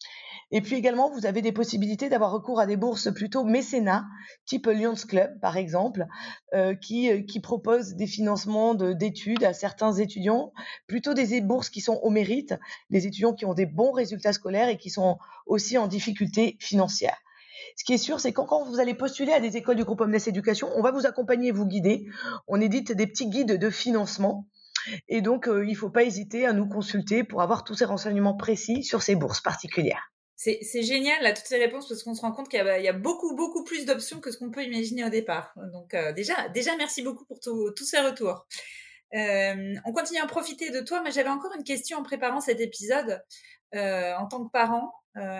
Et 0.55 0.61
puis 0.61 0.77
également, 0.77 1.09
vous 1.09 1.25
avez 1.25 1.41
des 1.41 1.51
possibilités 1.51 2.07
d'avoir 2.07 2.31
recours 2.31 2.61
à 2.61 2.65
des 2.65 2.77
bourses 2.77 3.13
plutôt 3.13 3.43
mécénat, 3.43 4.05
type 4.45 4.67
Lions 4.67 4.95
Club 4.95 5.37
par 5.41 5.57
exemple, 5.57 6.05
euh, 6.53 6.75
qui, 6.75 7.11
euh, 7.11 7.23
qui 7.23 7.41
proposent 7.41 7.95
des 7.95 8.07
financements 8.07 8.73
d'études 8.73 9.43
à 9.43 9.51
certains 9.51 9.91
étudiants, 9.91 10.53
plutôt 10.87 11.13
des 11.13 11.41
bourses 11.41 11.69
qui 11.69 11.81
sont 11.81 11.99
au 12.01 12.09
mérite, 12.09 12.55
des 12.89 13.05
étudiants 13.05 13.33
qui 13.33 13.43
ont 13.43 13.53
des 13.53 13.65
bons 13.65 13.91
résultats 13.91 14.31
scolaires 14.31 14.69
et 14.69 14.77
qui 14.77 14.89
sont 14.89 15.17
aussi 15.45 15.77
en 15.77 15.87
difficulté 15.87 16.55
financière. 16.61 17.17
Ce 17.75 17.83
qui 17.83 17.91
est 17.91 17.97
sûr, 17.97 18.21
c'est 18.21 18.31
quand, 18.31 18.45
quand 18.45 18.63
vous 18.63 18.79
allez 18.79 18.93
postuler 18.93 19.33
à 19.33 19.41
des 19.41 19.57
écoles 19.57 19.75
du 19.75 19.83
groupe 19.83 19.99
Omnes 19.99 20.17
Éducation, 20.25 20.69
on 20.77 20.81
va 20.81 20.91
vous 20.91 21.05
accompagner, 21.05 21.51
vous 21.51 21.65
guider. 21.65 22.05
On 22.47 22.61
édite 22.61 22.93
des 22.93 23.07
petits 23.07 23.27
guides 23.27 23.59
de 23.59 23.69
financement. 23.69 24.47
Et 25.09 25.19
donc, 25.19 25.49
euh, 25.49 25.65
il 25.65 25.71
ne 25.71 25.77
faut 25.77 25.89
pas 25.89 26.03
hésiter 26.03 26.45
à 26.45 26.53
nous 26.53 26.69
consulter 26.69 27.25
pour 27.25 27.41
avoir 27.41 27.65
tous 27.65 27.75
ces 27.75 27.83
renseignements 27.83 28.37
précis 28.37 28.85
sur 28.85 29.01
ces 29.01 29.15
bourses 29.15 29.41
particulières. 29.41 30.14
C'est 30.37 30.83
génial, 30.83 31.23
là, 31.23 31.31
toutes 31.31 31.45
ces 31.45 31.57
réponses, 31.57 31.87
parce 31.87 32.03
qu'on 32.03 32.13
se 32.13 32.21
rend 32.21 32.33
compte 32.33 32.49
qu'il 32.49 32.59
y, 32.59 32.87
a 32.87 32.93
beaucoup, 32.93 33.35
beaucoup 33.35 33.63
plus 33.63 33.85
d'options 33.85 34.19
que 34.19 34.31
ce 34.31 34.37
qu'on 34.37 34.51
peut 34.51 34.63
imaginer 34.63 35.05
au 35.05 35.09
départ. 35.09 35.53
Donc, 35.71 35.93
euh, 35.93 36.11
déjà, 36.11 36.49
déjà, 36.49 36.75
merci 36.75 37.01
beaucoup 37.01 37.25
pour 37.25 37.39
tous 37.39 37.85
ces 37.85 37.99
retours. 37.99 38.45
Euh, 39.13 39.75
on 39.85 39.93
continue 39.93 40.19
à 40.19 40.27
profiter 40.27 40.71
de 40.71 40.81
toi, 40.81 41.01
mais 41.03 41.11
j'avais 41.11 41.29
encore 41.29 41.53
une 41.55 41.63
question 41.63 41.99
en 41.99 42.03
préparant 42.03 42.41
cet 42.41 42.59
épisode. 42.59 43.21
Euh, 43.75 44.13
en 44.15 44.27
tant 44.27 44.43
que 44.45 44.51
parent, 44.51 44.93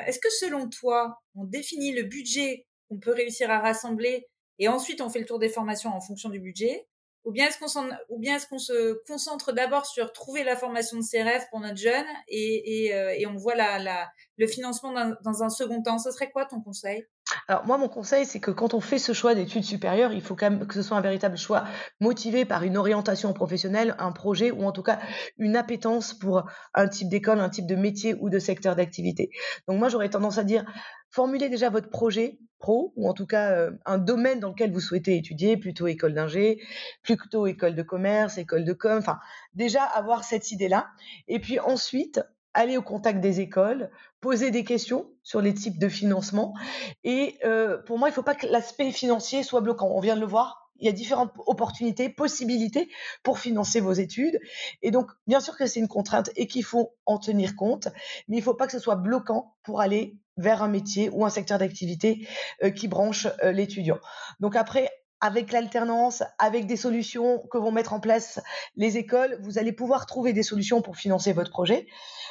est-ce 0.08 0.20
que 0.20 0.30
selon 0.30 0.70
toi, 0.70 1.20
on 1.36 1.44
définit 1.44 1.92
le 1.94 2.04
budget 2.04 2.66
qu'on 2.88 2.98
peut 2.98 3.12
réussir 3.12 3.52
à 3.52 3.60
rassembler 3.60 4.26
et 4.58 4.70
ensuite 4.70 5.02
on 5.02 5.10
fait 5.10 5.20
le 5.20 5.26
tour 5.26 5.40
des 5.40 5.50
formations 5.50 5.90
en 5.90 6.00
fonction 6.00 6.30
du 6.30 6.40
budget? 6.40 6.88
Ou 7.26 7.32
bien 7.32 7.48
est-ce 7.48 8.48
qu'on 8.48 8.60
se 8.60 9.04
concentre 9.08 9.52
d'abord 9.52 9.86
sur 9.86 10.14
trouver 10.14 10.44
la 10.44 10.56
formation 10.56 10.98
de 10.98 11.04
ses 11.04 11.24
pour 11.50 11.60
notre 11.60 11.78
jeune 11.78 12.06
et, 12.28 12.86
et, 12.86 12.96
euh, 12.96 13.30
on 13.30 13.36
voit 13.36 13.56
la, 13.56 13.80
la, 13.80 14.10
le 14.38 14.48
financement 14.48 14.94
dans, 15.24 15.44
un 15.44 15.50
second 15.50 15.82
temps? 15.82 15.98
Ce 15.98 16.12
serait 16.12 16.30
quoi 16.30 16.46
ton 16.46 16.62
conseil? 16.62 17.06
Alors 17.48 17.66
moi, 17.68 17.78
mon 17.78 17.88
conseil, 17.88 18.26
c'est 18.26 18.40
que 18.40 18.50
quand 18.50 18.74
on 18.74 18.80
fait 18.80 18.98
ce 18.98 19.14
choix 19.14 19.36
d'études 19.36 19.64
supérieures, 19.64 20.12
il 20.14 20.22
faut 20.22 20.36
quand 20.36 20.50
même 20.50 20.66
que 20.66 20.74
ce 20.74 20.82
soit 20.82 20.98
un 20.98 21.02
véritable 21.02 21.38
choix 21.38 21.66
motivé 22.00 22.44
par 22.44 22.64
une 22.64 22.76
orientation 22.76 23.34
professionnelle, 23.34 23.96
un 24.00 24.12
projet 24.12 24.50
ou 24.50 24.64
en 24.66 24.72
tout 24.72 24.82
cas 24.82 25.00
une 25.38 25.56
appétence 25.56 26.16
pour 26.16 26.50
un 26.74 26.88
type 26.88 27.08
d'école, 27.08 27.40
un 27.40 27.50
type 27.50 27.68
de 27.68 27.76
métier 27.76 28.16
ou 28.20 28.30
de 28.30 28.40
secteur 28.40 28.76
d'activité. 28.76 29.30
Donc 29.68 29.78
moi, 29.78 29.90
j'aurais 29.90 30.10
tendance 30.10 30.40
à 30.40 30.44
dire, 30.44 30.66
formulez 31.12 31.48
déjà 31.48 31.70
votre 31.70 31.90
projet 31.90 32.40
pro 32.58 32.94
ou 32.96 33.08
en 33.08 33.14
tout 33.14 33.28
cas 33.28 33.52
euh, 33.52 33.72
un 33.86 34.00
domaine 34.00 34.40
dans 34.40 34.50
lequel 34.50 34.72
vous 34.72 34.80
souhaitez 34.80 35.16
étudier, 35.16 35.56
plutôt 35.56 35.86
école 35.86 36.16
d'ingé, 36.16 36.60
plutôt 37.04 37.46
école 37.46 37.76
de 37.76 37.84
commerce, 37.84 38.40
école 38.40 38.66
de 38.66 38.74
com, 38.74 38.98
enfin 38.98 39.20
déjà 39.54 39.84
avoir 39.84 40.24
cette 40.24 40.52
idée-là. 40.52 40.88
Et 41.28 41.40
puis 41.40 41.60
ensuite, 41.60 42.22
aller 42.56 42.78
au 42.78 42.82
contact 42.82 43.20
des 43.20 43.42
écoles, 43.42 43.92
poser 44.22 44.50
des 44.50 44.64
questions 44.64 45.12
sur 45.22 45.42
les 45.42 45.54
types 45.54 45.78
de 45.78 45.90
financement. 45.90 46.56
Et 47.04 47.38
euh, 47.44 47.78
pour 47.84 48.00
moi, 48.00 48.08
il 48.08 48.12
ne 48.12 48.16
faut 48.16 48.24
pas 48.24 48.34
que 48.34 48.48
l'aspect 48.48 48.92
financier 48.92 49.44
soit 49.44 49.62
bloquant. 49.62 49.92
On 49.94 50.00
vient 50.00 50.16
de 50.16 50.22
le 50.22 50.26
voir. 50.26 50.72
Il 50.80 50.86
y 50.86 50.90
a 50.90 50.92
différentes 50.92 51.32
opportunités, 51.46 52.10
possibilités 52.10 52.90
pour 53.24 53.40
financer 53.40 53.80
vos 53.80 53.94
études. 53.94 54.40
Et 54.82 54.92
donc, 54.92 55.12
bien 55.28 55.40
sûr 55.40 55.56
que 55.56 55.68
c'est 55.68 55.80
une 55.80 55.88
contrainte 55.88 56.32
et 56.36 56.48
qu'il 56.48 56.64
faut 56.64 56.94
en 57.06 57.18
tenir 57.18 57.56
compte, 57.56 57.88
mais 58.28 58.38
il 58.38 58.40
ne 58.40 58.44
faut 58.44 58.56
pas 58.56 58.66
que 58.66 58.74
ce 58.74 58.80
soit 58.80 58.96
bloquant 58.96 59.56
pour 59.64 59.80
aller 59.80 60.18
vers 60.38 60.64
un 60.64 60.68
métier 60.68 61.10
ou 61.10 61.26
un 61.26 61.30
secteur 61.30 61.60
d'activité 61.60 62.28
euh, 62.64 62.72
qui 62.72 62.88
branche 62.88 63.28
euh, 63.44 63.52
l'étudiant. 63.52 64.00
Donc 64.42 64.58
après, 64.58 64.90
avec 65.22 65.52
l'alternance, 65.52 66.24
avec 66.40 66.68
des 66.68 66.76
solutions 66.76 67.40
que 67.52 67.58
vont 67.58 67.72
mettre 67.72 67.94
en 67.94 68.00
place 68.00 68.40
les 68.76 68.98
écoles, 68.98 69.38
vous 69.42 69.58
allez 69.58 69.72
pouvoir 69.72 70.06
trouver 70.06 70.34
des 70.34 70.44
solutions 70.44 70.82
pour 70.82 70.98
financer 70.98 71.34
votre 71.34 71.52
projet. 71.52 71.88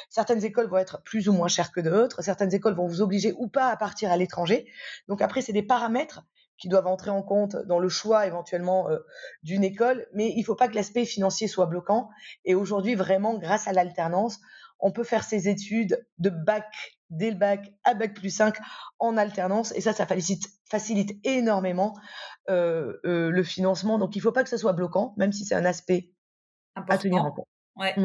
Certaines 0.09 0.45
écoles 0.45 0.67
vont 0.67 0.77
être 0.77 1.01
plus 1.03 1.27
ou 1.27 1.33
moins 1.33 1.47
chères 1.47 1.71
que 1.71 1.81
d'autres. 1.81 2.21
Certaines 2.21 2.53
écoles 2.53 2.75
vont 2.75 2.87
vous 2.87 3.01
obliger 3.01 3.33
ou 3.37 3.47
pas 3.47 3.69
à 3.69 3.77
partir 3.77 4.11
à 4.11 4.17
l'étranger. 4.17 4.67
Donc 5.07 5.21
après, 5.21 5.41
c'est 5.41 5.53
des 5.53 5.63
paramètres 5.63 6.23
qui 6.57 6.69
doivent 6.69 6.87
entrer 6.87 7.09
en 7.09 7.21
compte 7.21 7.55
dans 7.67 7.79
le 7.79 7.89
choix 7.89 8.25
éventuellement 8.27 8.89
euh, 8.89 8.99
d'une 9.43 9.63
école, 9.63 10.07
mais 10.13 10.31
il 10.31 10.39
ne 10.39 10.45
faut 10.45 10.55
pas 10.55 10.67
que 10.67 10.75
l'aspect 10.75 11.05
financier 11.05 11.47
soit 11.47 11.65
bloquant. 11.65 12.09
Et 12.45 12.55
aujourd'hui, 12.55 12.95
vraiment, 12.95 13.37
grâce 13.37 13.67
à 13.67 13.73
l'alternance, 13.73 14.39
on 14.85 14.91
peut 14.91 15.03
faire 15.03 15.23
ses 15.23 15.49
études 15.49 16.05
de 16.19 16.29
bac, 16.29 16.71
dès 17.09 17.31
le 17.31 17.37
bac 17.37 17.73
à 17.85 17.95
bac 17.95 18.13
plus 18.13 18.29
5 18.29 18.55
en 18.99 19.17
alternance. 19.17 19.73
Et 19.75 19.81
ça, 19.81 19.93
ça 19.93 20.05
facilite, 20.05 20.45
facilite 20.69 21.17
énormément 21.25 21.97
euh, 22.51 22.93
euh, 23.03 23.31
le 23.31 23.43
financement. 23.43 23.97
Donc, 23.97 24.15
il 24.15 24.19
ne 24.19 24.21
faut 24.21 24.31
pas 24.31 24.43
que 24.43 24.49
ce 24.49 24.57
soit 24.57 24.73
bloquant, 24.73 25.15
même 25.17 25.31
si 25.31 25.43
c'est 25.43 25.55
un 25.55 25.65
aspect 25.65 26.11
à 26.75 26.99
tenir 26.99 27.25
en 27.25 27.31
compte. 27.31 27.47
Ouais. 27.77 27.95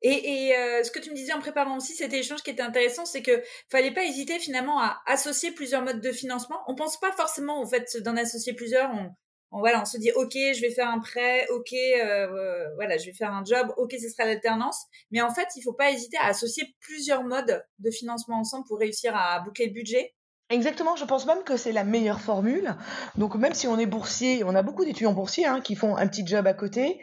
Et, 0.00 0.46
et 0.46 0.56
euh, 0.56 0.82
ce 0.82 0.90
que 0.90 0.98
tu 0.98 1.10
me 1.10 1.14
disais 1.14 1.34
en 1.34 1.40
préparant 1.40 1.76
aussi 1.76 1.92
cet 1.92 2.14
échange 2.14 2.42
qui 2.42 2.50
était 2.50 2.62
intéressant, 2.62 3.04
c'est 3.04 3.22
que 3.22 3.42
fallait 3.70 3.92
pas 3.92 4.04
hésiter 4.04 4.38
finalement 4.38 4.80
à 4.80 4.98
associer 5.06 5.52
plusieurs 5.52 5.82
modes 5.82 6.00
de 6.00 6.10
financement. 6.10 6.58
On 6.68 6.74
pense 6.74 6.98
pas 6.98 7.12
forcément 7.12 7.60
au 7.60 7.66
fait 7.66 7.98
d'en 8.02 8.16
associer 8.16 8.54
plusieurs. 8.54 8.90
On, 8.90 9.10
on, 9.50 9.58
voilà, 9.58 9.82
on 9.82 9.84
se 9.84 9.98
dit 9.98 10.12
ok, 10.12 10.32
je 10.32 10.60
vais 10.60 10.70
faire 10.70 10.88
un 10.88 11.00
prêt, 11.00 11.46
ok, 11.48 11.72
euh, 11.72 12.28
euh, 12.28 12.74
voilà, 12.76 12.98
je 12.98 13.06
vais 13.06 13.12
faire 13.12 13.32
un 13.32 13.44
job, 13.44 13.72
ok, 13.76 13.92
ce 13.92 14.08
sera 14.08 14.24
l'alternance. 14.24 14.86
Mais 15.10 15.20
en 15.20 15.30
fait, 15.30 15.48
il 15.56 15.62
faut 15.62 15.72
pas 15.72 15.90
hésiter 15.90 16.16
à 16.18 16.26
associer 16.26 16.74
plusieurs 16.80 17.24
modes 17.24 17.64
de 17.78 17.90
financement 17.90 18.38
ensemble 18.38 18.66
pour 18.66 18.78
réussir 18.78 19.14
à 19.16 19.40
boucler 19.40 19.66
le 19.66 19.72
budget 19.72 20.14
Exactement, 20.52 20.96
je 20.96 21.04
pense 21.04 21.26
même 21.26 21.44
que 21.44 21.56
c'est 21.56 21.70
la 21.70 21.84
meilleure 21.84 22.20
formule. 22.20 22.74
Donc 23.16 23.36
même 23.36 23.54
si 23.54 23.68
on 23.68 23.78
est 23.78 23.86
boursier, 23.86 24.42
on 24.42 24.56
a 24.56 24.62
beaucoup 24.62 24.84
d'étudiants 24.84 25.12
boursiers 25.12 25.46
hein, 25.46 25.60
qui 25.60 25.76
font 25.76 25.96
un 25.96 26.08
petit 26.08 26.26
job 26.26 26.44
à 26.48 26.54
côté, 26.54 27.00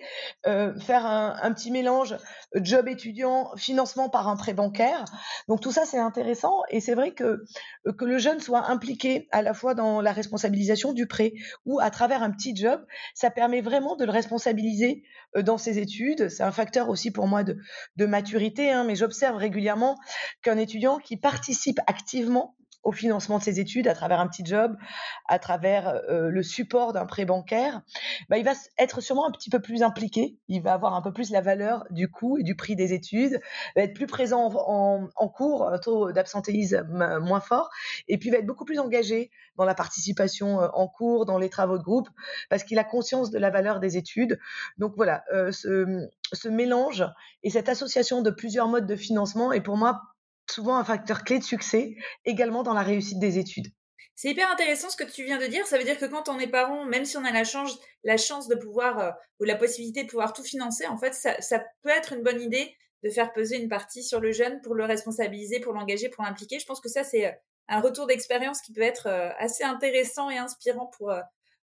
euh, 0.48 0.77
faire 0.82 1.06
un, 1.06 1.54
petit 1.54 1.72
mélange 1.72 2.18
job 2.56 2.89
étudiant, 2.89 3.56
financement 3.56 4.10
par 4.10 4.27
un 4.27 4.36
prêt 4.36 4.54
bancaire. 4.54 5.06
Donc 5.48 5.62
tout 5.62 5.72
ça 5.72 5.86
c'est 5.86 5.98
intéressant 5.98 6.60
et 6.72 6.82
c'est 6.82 6.94
vrai 6.94 7.13
que 7.13 7.46
que 7.98 8.04
le 8.04 8.18
jeune 8.18 8.42
soit 8.42 8.70
impliqué 8.70 9.30
à 9.32 9.42
la 9.42 9.54
fois 9.54 9.75
dans 9.75 10.01
la 10.01 10.12
responsabilisation 10.12 10.92
du 10.92 11.08
prêt 11.08 11.32
ou 11.66 11.80
à 11.80 11.89
travers 11.89 12.24
un 12.24 12.32
petit 12.32 12.54
job, 12.54 12.86
ça 13.13 13.30
permet 13.32 13.62
vraiment 13.62 13.96
de 13.96 14.04
le 14.04 14.12
responsabiliser 14.12 15.04
euh, 15.38 15.42
dans 15.42 15.58
ses 15.58 15.80
études. 15.80 16.27
C'est 16.27 16.44
un 16.44 16.51
facteur 16.51 16.89
aussi 16.89 17.12
pour 17.12 17.27
moi 17.27 17.46
de, 17.46 17.58
de 17.96 18.06
maturité, 18.06 18.74
hein, 18.74 18.84
mais 18.84 18.96
j'observe 18.98 19.38
régulièrement 19.38 19.98
qu'un 20.42 20.58
étudiant 20.58 20.98
qui 20.98 21.16
participe 21.16 21.80
activement 21.88 22.57
au 22.84 22.92
financement 22.92 23.38
de 23.38 23.44
ses 23.44 23.60
études 23.60 23.88
à 23.88 23.94
travers 23.94 24.20
un 24.20 24.28
petit 24.28 24.46
job, 24.46 24.76
à 25.28 25.40
travers 25.40 26.02
euh, 26.10 26.30
le 26.30 26.44
support 26.44 26.94
d'un 26.94 27.06
prêt 27.06 27.26
bancaire, 27.26 27.82
bah, 28.30 28.38
il 28.38 28.46
va 28.46 28.54
être 28.78 29.02
sûrement 29.02 29.28
un 29.28 29.32
petit 29.32 29.50
peu 29.50 29.60
plus 29.60 29.84
impliqué, 29.84 30.38
il 30.48 30.62
va 30.62 30.74
avoir 30.74 30.94
un 30.94 31.02
peu 31.02 31.12
plus 31.12 31.32
la 31.32 31.42
valeur 31.42 31.86
du 31.90 32.10
coût 32.10 32.38
et 32.38 32.44
du 32.44 32.56
prix 32.56 32.76
des 32.76 32.94
études, 32.94 33.42
va 33.76 33.84
être 33.84 33.94
plus 33.94 34.08
présent 34.08 34.52
en, 34.54 35.28
cours, 35.28 35.68
un 35.68 35.80
taux 35.80 36.12
d'absentéisme 36.12 36.88
moins 37.20 37.42
fort, 37.42 37.70
et 38.08 38.18
puis 38.18 38.30
va 38.30 38.38
être 38.38 38.46
beaucoup 38.46 38.66
plus 38.66 38.80
engagé 38.80 39.32
dans 39.58 39.66
la 39.66 39.76
participation 39.76 40.62
euh, 40.62 40.68
en 40.74 40.88
cours, 40.88 41.26
dans 41.26 41.38
les 41.38 41.50
travaux 41.50 41.78
de 41.78 41.84
groupe, 41.84 42.10
parce 42.50 42.64
qu'il 42.64 42.80
a 42.80 42.84
conscience 42.84 43.32
de 43.32 43.40
la 43.40 43.50
valeur 43.50 43.80
des 43.80 43.98
études. 43.98 44.40
Donc 44.78 44.94
voilà, 44.96 45.24
euh, 45.34 45.52
ce, 45.52 46.08
ce 46.34 46.48
mélange 46.48 47.06
et 47.44 47.50
cette 47.50 47.70
association 47.70 48.22
de 48.22 48.30
plusieurs 48.30 48.68
modes 48.68 48.88
de 48.88 48.96
financement 48.96 49.52
est 49.52 49.62
pour 49.62 49.78
moi 49.78 50.02
souvent 50.50 50.77
un 50.77 50.84
facteur 50.84 51.24
clé 51.24 51.39
de 51.39 51.44
succès 51.44 51.96
également 52.25 52.63
dans 52.63 52.74
la 52.74 52.84
réussite 52.84 53.20
des 53.20 53.38
études. 53.38 53.68
C'est 54.18 54.30
hyper 54.30 54.50
intéressant 54.51 54.89
ce 54.89 54.98
que 54.98 55.04
tu 55.04 55.25
viens 55.25 55.38
de 55.38 55.46
dire. 55.46 55.68
Ça 55.68 55.77
veut 55.77 55.84
dire 55.84 56.00
que 56.00 56.06
quand 56.06 56.27
on 56.27 56.39
est 56.39 56.48
parent, 56.48 56.86
même 56.86 57.06
si 57.06 57.18
on 57.18 57.24
a 57.24 57.32
la 57.32 57.44
chance, 57.44 57.77
la 58.04 58.18
chance 58.18 58.48
de 58.48 58.56
pouvoir 58.56 59.00
euh, 59.00 59.12
ou 59.39 59.44
la 59.44 59.56
possibilité 59.56 60.04
de 60.04 60.10
pouvoir 60.10 60.34
tout 60.34 60.44
financer, 60.44 60.88
en 60.88 60.98
fait, 60.98 61.13
ça, 61.13 61.39
ça, 61.39 61.63
peut 61.84 61.89
être 61.89 62.13
une 62.13 62.24
bonne 62.24 62.42
idée 62.42 62.75
de 63.04 63.12
faire 63.12 63.32
peser 63.32 63.62
une 63.62 63.70
partie 63.70 64.04
sur 64.04 64.20
le 64.20 64.32
jeune 64.32 64.60
pour 64.62 64.74
le 64.74 64.86
responsabiliser, 64.86 65.60
pour 65.60 65.74
l'engager, 65.74 66.10
pour 66.10 66.24
l'impliquer. 66.24 66.58
Je 66.58 66.66
pense 66.66 66.82
que 66.82 66.89
ça, 66.89 67.04
c'est 67.04 67.27
euh, 67.27 67.32
un 67.68 67.80
retour 67.80 68.08
d'expérience 68.08 68.60
qui 68.62 68.74
peut 68.74 68.82
être 68.82 69.06
euh, 69.06 69.30
assez 69.38 69.63
intéressant 69.63 70.32
et 70.32 70.38
inspirant 70.39 70.88
pour, 70.98 71.13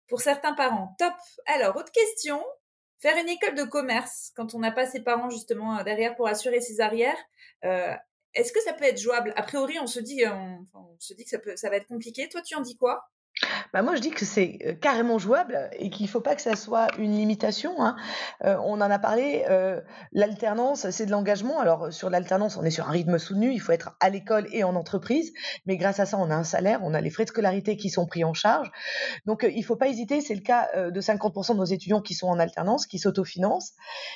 pour 0.09 0.19
certains 0.19 0.53
parents. 0.53 0.93
Top. 0.99 1.13
Alors, 1.45 1.77
autre 1.77 1.93
question. 1.93 2.43
Faire 2.99 3.15
une 3.15 3.29
école 3.29 3.55
de 3.55 3.63
commerce 3.63 4.31
quand 4.35 4.53
on 4.55 4.59
n'a 4.59 4.71
pas 4.71 4.85
ses 4.85 5.01
parents 5.01 5.29
justement 5.29 5.81
derrière 5.83 6.15
pour 6.15 6.27
assurer 6.27 6.59
ses 6.61 6.81
arrières, 6.81 7.17
est-ce 8.33 8.51
que 8.53 8.61
ça 8.61 8.73
peut 8.73 8.85
être 8.85 8.99
jouable? 8.99 9.33
A 9.35 9.43
priori, 9.43 9.77
on 9.79 9.87
se 9.87 9.99
dit, 9.99 10.23
euh, 10.23 10.31
on, 10.73 10.95
se 10.99 11.13
dit 11.13 11.23
que 11.23 11.29
ça, 11.29 11.39
peut, 11.39 11.55
ça 11.55 11.69
va 11.69 11.77
être 11.77 11.87
compliqué. 11.87 12.29
Toi, 12.29 12.41
tu 12.41 12.55
en 12.55 12.61
dis 12.61 12.77
quoi? 12.77 13.09
Bah 13.73 13.81
moi, 13.81 13.95
je 13.95 14.01
dis 14.01 14.11
que 14.11 14.25
c'est 14.25 14.59
euh, 14.65 14.73
carrément 14.73 15.17
jouable 15.17 15.69
et 15.73 15.89
qu'il 15.89 16.05
ne 16.05 16.11
faut 16.11 16.21
pas 16.21 16.35
que 16.35 16.41
ça 16.41 16.55
soit 16.55 16.87
une 16.97 17.15
limitation. 17.15 17.81
Hein. 17.81 17.95
Euh, 18.43 18.57
on 18.63 18.73
en 18.73 18.91
a 18.91 18.99
parlé, 18.99 19.45
l'alternance, 20.11 20.89
c'est 20.91 21.05
de 21.05 21.11
l'engagement. 21.11 21.59
Alors, 21.59 21.91
sur 21.91 22.09
l'alternance, 22.09 22.57
on 22.57 22.63
est 22.63 22.71
sur 22.71 22.87
un 22.87 22.91
rythme 22.91 23.17
soutenu, 23.17 23.51
il 23.51 23.59
faut 23.59 23.71
être 23.71 23.95
à 23.99 24.09
l'école 24.09 24.47
et 24.51 24.63
en 24.63 24.75
entreprise, 24.75 25.33
mais 25.65 25.77
grâce 25.77 25.99
à 25.99 26.05
ça, 26.05 26.17
on 26.17 26.29
a 26.29 26.35
un 26.35 26.43
salaire, 26.43 26.79
on 26.83 26.93
a 26.93 27.01
les 27.01 27.09
frais 27.09 27.23
de 27.23 27.29
scolarité 27.29 27.77
qui 27.77 27.89
sont 27.89 28.05
pris 28.05 28.23
en 28.23 28.33
charge. 28.33 28.69
Donc, 29.25 29.45
il 29.49 29.57
ne 29.57 29.65
faut 29.65 29.77
pas 29.77 29.87
hésiter, 29.87 30.21
c'est 30.21 30.35
le 30.35 30.41
cas 30.41 30.69
de 30.75 31.01
50% 31.01 31.53
de 31.53 31.57
nos 31.57 31.65
étudiants 31.65 32.01
qui 32.01 32.13
sont 32.13 32.27
en 32.27 32.39
alternance, 32.39 32.85
qui 32.85 32.99
s'autofinancent. 32.99 33.73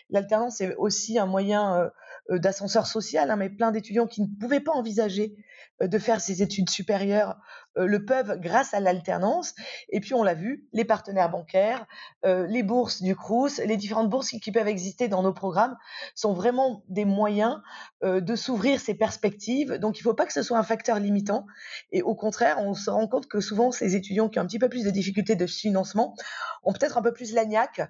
L'alternance, 0.09 0.57
c'est 0.57 0.75
aussi 0.75 1.17
un 1.17 1.25
moyen 1.25 1.89
d'ascenseur 2.29 2.87
social, 2.87 3.29
hein, 3.29 3.35
mais 3.35 3.49
plein 3.49 3.71
d'étudiants 3.71 4.07
qui 4.07 4.21
ne 4.21 4.27
pouvaient 4.39 4.59
pas 4.59 4.71
envisager 4.71 5.35
euh, 5.81 5.87
de 5.87 5.99
faire 5.99 6.21
ces 6.21 6.41
études 6.41 6.69
supérieures 6.69 7.37
euh, 7.77 7.85
le 7.85 8.05
peuvent 8.05 8.39
grâce 8.39 8.73
à 8.73 8.79
l'alternance. 8.79 9.53
Et 9.89 9.99
puis 9.99 10.13
on 10.13 10.23
l'a 10.23 10.33
vu, 10.33 10.67
les 10.73 10.85
partenaires 10.85 11.29
bancaires, 11.29 11.85
les 12.23 12.63
bourses 12.63 13.03
du 13.03 13.15
Crous, 13.15 13.59
les 13.63 13.77
différentes 13.77 14.09
bourses 14.09 14.29
qui, 14.29 14.51
peuvent 14.51 14.67
exister 14.67 15.07
dans 15.07 15.21
nos 15.21 15.33
programmes 15.33 15.77
sont 16.15 16.33
vraiment 16.33 16.83
des 16.87 17.05
moyens 17.05 17.61
de 18.03 18.35
s'ouvrir 18.35 18.79
ces 18.79 18.95
perspectives. 18.95 19.73
Donc 19.73 19.97
il 19.97 20.01
ne 20.01 20.03
faut 20.03 20.13
pas 20.13 20.25
que 20.25 20.33
ce 20.33 20.41
soit 20.41 20.57
un 20.57 20.63
facteur 20.63 20.99
limitant. 20.99 21.45
Et 21.91 22.01
au 22.01 22.15
contraire, 22.15 22.57
on 22.59 22.73
se 22.73 22.89
rend 22.89 23.07
compte 23.07 23.27
que 23.27 23.39
souvent 23.39 23.71
ces 23.71 23.95
étudiants 23.95 24.29
qui 24.29 24.39
ont 24.39 24.43
un 24.43 24.47
petit 24.47 24.59
peu 24.59 24.69
plus 24.69 24.83
de 24.83 24.89
difficultés 24.89 25.35
de 25.35 25.45
financement 25.45 26.15
ont 26.63 26.73
peut-être 26.73 26.97
un 26.97 27.01
peu 27.01 27.13
plus 27.13 27.33
l'agnac 27.33 27.81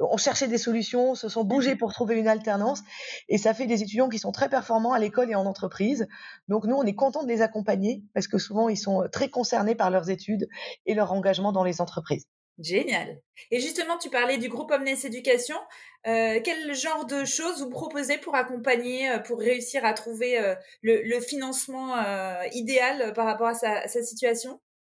ont 0.00 0.16
cherché 0.16 0.46
des 0.48 0.58
solutions, 0.58 1.14
se 1.14 1.28
sont 1.28 1.44
bougés 1.44 1.74
mmh 1.74 1.78
pour 1.78 1.92
trouver 1.92 2.16
une 2.16 2.28
alternance. 2.28 2.82
Et 3.28 3.38
ça 3.38 3.54
fait 3.54 3.66
des 3.66 3.82
étudiants 3.82 4.08
qui 4.08 4.18
sont 4.18 4.32
très 4.32 4.48
performants 4.48 4.92
à 4.92 4.98
l'école 4.98 5.30
et 5.30 5.34
en 5.34 5.46
entreprise. 5.46 6.06
Donc 6.48 6.64
nous, 6.64 6.76
on 6.76 6.84
est 6.84 6.94
content 6.94 7.22
de 7.22 7.28
les 7.28 7.42
accompagner 7.42 8.02
parce 8.14 8.28
que 8.28 8.38
souvent, 8.38 8.68
ils 8.68 8.76
sont 8.76 9.06
très 9.10 9.28
concernés 9.28 9.74
par 9.74 9.90
leurs 9.90 10.10
études 10.10 10.48
et 10.86 10.94
leur 10.94 11.12
engagement 11.12 11.52
dans 11.52 11.64
les 11.64 11.80
entreprises. 11.80 12.26
Génial. 12.58 13.20
Et 13.50 13.60
justement, 13.60 13.98
tu 13.98 14.08
parlais 14.08 14.38
du 14.38 14.48
groupe 14.48 14.70
Omnes 14.70 14.88
Éducation. 14.88 15.56
Euh, 16.06 16.40
quel 16.42 16.74
genre 16.74 17.04
de 17.04 17.26
choses 17.26 17.60
vous 17.60 17.68
proposez 17.68 18.16
pour 18.16 18.34
accompagner, 18.34 19.10
euh, 19.10 19.18
pour 19.18 19.38
réussir 19.38 19.84
à 19.84 19.92
trouver 19.92 20.38
euh, 20.38 20.54
le, 20.80 21.20
financement 21.20 21.96
idéal 22.52 23.12
par 23.12 23.26
rapport 23.26 23.48
à 23.48 23.54
sa 23.54 24.02
situation? 24.02 24.58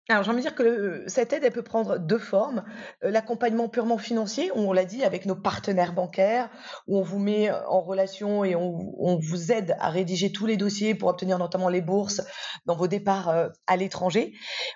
Alors, 0.09 0.23
j'ai 0.23 0.31
envie 0.31 0.37
de 0.37 0.43
dire 0.43 0.55
que 0.55 1.03
cette 1.07 1.33
aide, 1.33 1.43
elle 1.43 1.51
peut 1.51 1.63
prendre 1.63 1.99
deux 1.99 2.17
formes. 2.17 2.63
Euh, 3.03 3.11
l'accompagnement 3.11 3.67
purement 3.67 3.97
financier, 3.97 4.51
où 4.51 4.59
on 4.59 4.71
l'a 4.71 4.85
dit, 4.85 5.03
avec 5.03 5.25
nos 5.25 5.35
partenaires 5.35 5.93
bancaires, 5.93 6.49
où 6.87 6.97
on 6.97 7.01
vous 7.01 7.19
met 7.19 7.51
en 7.51 7.81
relation 7.81 8.45
et 8.45 8.55
on, 8.55 9.19
vous 9.19 9.51
aide 9.51 9.75
à 9.79 9.89
rédiger 9.89 10.31
tous 10.31 10.45
les 10.45 10.55
dossiers 10.55 10.95
pour 10.95 11.09
obtenir 11.09 11.39
notamment 11.39 11.67
les 11.67 11.81
bourses 11.81 12.21
dans 12.65 12.75
vos 12.75 12.87
départs 12.87 13.29
euh, 13.29 13.49
à 13.65 13.75
l'étranger. 13.75 14.33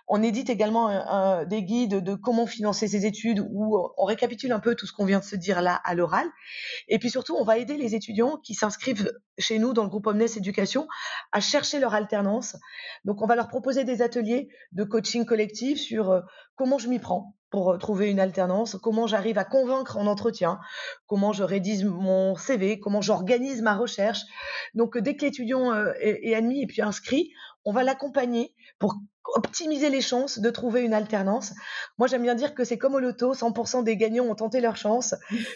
On 0.07 0.21
édite 0.21 0.49
également 0.49 1.45
des 1.45 1.63
guides 1.63 2.03
de 2.03 2.15
comment 2.15 2.45
financer 2.45 2.87
ses 2.89 3.05
études, 3.05 3.39
où 3.51 3.77
on 3.97 4.05
récapitule 4.05 4.51
un 4.51 4.59
peu 4.59 4.75
tout 4.75 4.85
ce 4.85 4.91
qu'on 4.91 5.05
vient 5.05 5.19
de 5.19 5.23
se 5.23 5.37
dire 5.37 5.61
là 5.61 5.79
à 5.85 5.95
l'oral. 5.95 6.27
Et 6.89 6.99
puis 6.99 7.09
surtout, 7.09 7.35
on 7.35 7.45
va 7.45 7.57
aider 7.57 7.77
les 7.77 7.95
étudiants 7.95 8.37
qui 8.37 8.53
s'inscrivent 8.53 9.11
chez 9.41 9.59
nous 9.59 9.73
dans 9.73 9.83
le 9.83 9.89
groupe 9.89 10.07
Omnes 10.07 10.21
Éducation 10.21 10.87
à 11.31 11.41
chercher 11.41 11.79
leur 11.79 11.93
alternance. 11.93 12.55
Donc, 13.05 13.21
on 13.21 13.25
va 13.25 13.35
leur 13.35 13.47
proposer 13.47 13.83
des 13.83 14.01
ateliers 14.01 14.49
de 14.71 14.83
coaching 14.83 15.25
collective 15.25 15.77
sur 15.77 16.11
euh, 16.11 16.21
comment 16.55 16.77
je 16.77 16.87
m'y 16.87 16.99
prends 16.99 17.35
pour 17.51 17.71
euh, 17.71 17.77
trouver 17.77 18.09
une 18.09 18.19
alternance, 18.19 18.77
comment 18.81 19.05
j'arrive 19.05 19.37
à 19.37 19.43
convaincre 19.43 19.97
en 19.97 20.07
entretien, 20.07 20.59
comment 21.05 21.33
je 21.33 21.43
rédige 21.43 21.83
mon 21.83 22.35
CV, 22.35 22.79
comment 22.79 23.01
j'organise 23.01 23.61
ma 23.61 23.75
recherche. 23.75 24.21
Donc 24.73 24.97
dès 24.97 25.15
que 25.15 25.25
l'étudiant 25.25 25.71
euh, 25.73 25.91
est, 25.99 26.33
admis 26.33 26.63
et 26.63 26.67
puis 26.67 26.81
inscrit, 26.81 27.31
on 27.65 27.71
va 27.71 27.83
l'accompagner 27.83 28.53
pour 28.79 28.95
optimiser 29.35 29.89
les 29.89 30.01
chances 30.01 30.39
de 30.39 30.49
trouver 30.49 30.81
une 30.81 30.93
alternance. 30.93 31.53
Moi, 31.97 32.07
j'aime 32.07 32.23
bien 32.23 32.35
dire 32.35 32.53
que 32.55 32.63
c'est 32.63 32.77
comme 32.77 32.95
au 32.95 32.99
loto, 32.99 33.33
100% 33.33 33.83
des 33.83 33.95
gagnants 33.95 34.25
ont 34.25 34.35
tenté 34.35 34.61
leur 34.61 34.75
chance, 34.75 35.15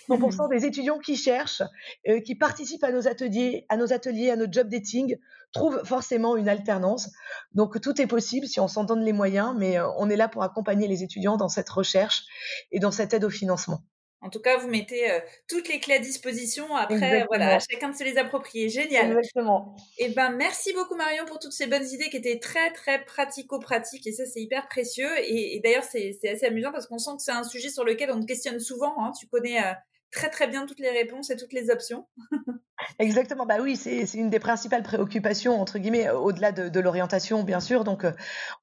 100% 0.09 0.49
des 0.49 0.65
étudiants 0.65 0.99
qui 0.99 1.15
cherchent, 1.15 1.63
euh, 2.07 2.21
qui 2.21 2.35
participent 2.35 2.83
à 2.83 2.91
nos 2.91 3.07
ateliers, 3.07 3.65
à 3.69 3.77
nos 3.77 3.91
ateliers, 3.91 4.29
à 4.29 4.35
nos 4.35 4.45
job 4.49 4.69
dating, 4.69 5.17
trouvent 5.51 5.83
forcément 5.83 6.37
une 6.37 6.49
alternance. 6.49 7.09
Donc, 7.53 7.81
tout 7.81 7.99
est 8.01 8.07
possible 8.07 8.47
si 8.47 8.59
on 8.59 8.67
s'en 8.67 8.83
donne 8.83 9.01
les 9.01 9.13
moyens, 9.13 9.55
mais 9.57 9.77
euh, 9.77 9.89
on 9.97 10.09
est 10.09 10.17
là 10.17 10.27
pour 10.27 10.43
accompagner 10.43 10.87
les 10.87 11.03
étudiants 11.03 11.37
dans 11.37 11.49
cette 11.49 11.69
recherche 11.69 12.23
et 12.71 12.79
dans 12.79 12.91
cette 12.91 13.13
aide 13.13 13.25
au 13.25 13.29
financement. 13.29 13.81
En 14.25 14.29
tout 14.31 14.39
cas, 14.39 14.57
vous 14.57 14.67
mettez 14.67 15.11
euh, 15.11 15.19
toutes 15.47 15.67
les 15.67 15.79
clés 15.79 15.95
à 15.95 15.99
disposition. 15.99 16.75
Après, 16.75 17.25
voilà, 17.27 17.59
chacun 17.59 17.89
de 17.89 17.95
se 17.95 18.03
les 18.03 18.17
approprier. 18.17 18.69
Génial. 18.69 19.11
Exactement. 19.11 19.75
Et 19.99 20.05
eh 20.05 20.09
ben, 20.09 20.31
merci 20.31 20.73
beaucoup 20.73 20.95
Marion 20.95 21.25
pour 21.25 21.37
toutes 21.37 21.53
ces 21.53 21.67
bonnes 21.67 21.85
idées 21.85 22.09
qui 22.09 22.17
étaient 22.17 22.39
très 22.39 22.71
très 22.71 23.05
pratico-pratiques 23.05 24.07
et 24.07 24.11
ça 24.11 24.25
c'est 24.25 24.41
hyper 24.41 24.67
précieux. 24.67 25.09
Et, 25.27 25.61
d'ailleurs 25.63 25.83
c'est 25.83 26.17
assez 26.27 26.47
amusant 26.47 26.71
parce 26.71 26.87
qu'on 26.87 26.97
sent 26.97 27.11
que 27.17 27.21
c'est 27.21 27.31
un 27.31 27.43
sujet 27.43 27.69
sur 27.69 27.83
lequel 27.83 28.09
on 28.11 28.19
te 28.19 28.25
questionne 28.25 28.59
souvent. 28.59 28.95
Hein. 28.97 29.11
Tu 29.19 29.27
connais 29.27 29.63
euh, 29.63 29.73
très 30.11 30.31
très 30.31 30.47
bien 30.47 30.65
toutes 30.65 30.79
les 30.79 30.89
réponses 30.89 31.29
et 31.29 31.37
toutes 31.37 31.53
les 31.53 31.69
options. 31.69 32.07
Exactement, 32.99 33.45
bah 33.45 33.57
oui, 33.61 33.75
c'est 33.75 34.11
une 34.15 34.29
des 34.31 34.39
principales 34.39 34.83
préoccupations, 34.83 35.61
entre 35.61 35.77
guillemets, 35.77 36.09
au-delà 36.09 36.51
de, 36.51 36.79
l'orientation, 36.79 37.43
bien 37.43 37.59
sûr. 37.59 37.83
Donc, 37.83 38.03
euh, 38.03 38.11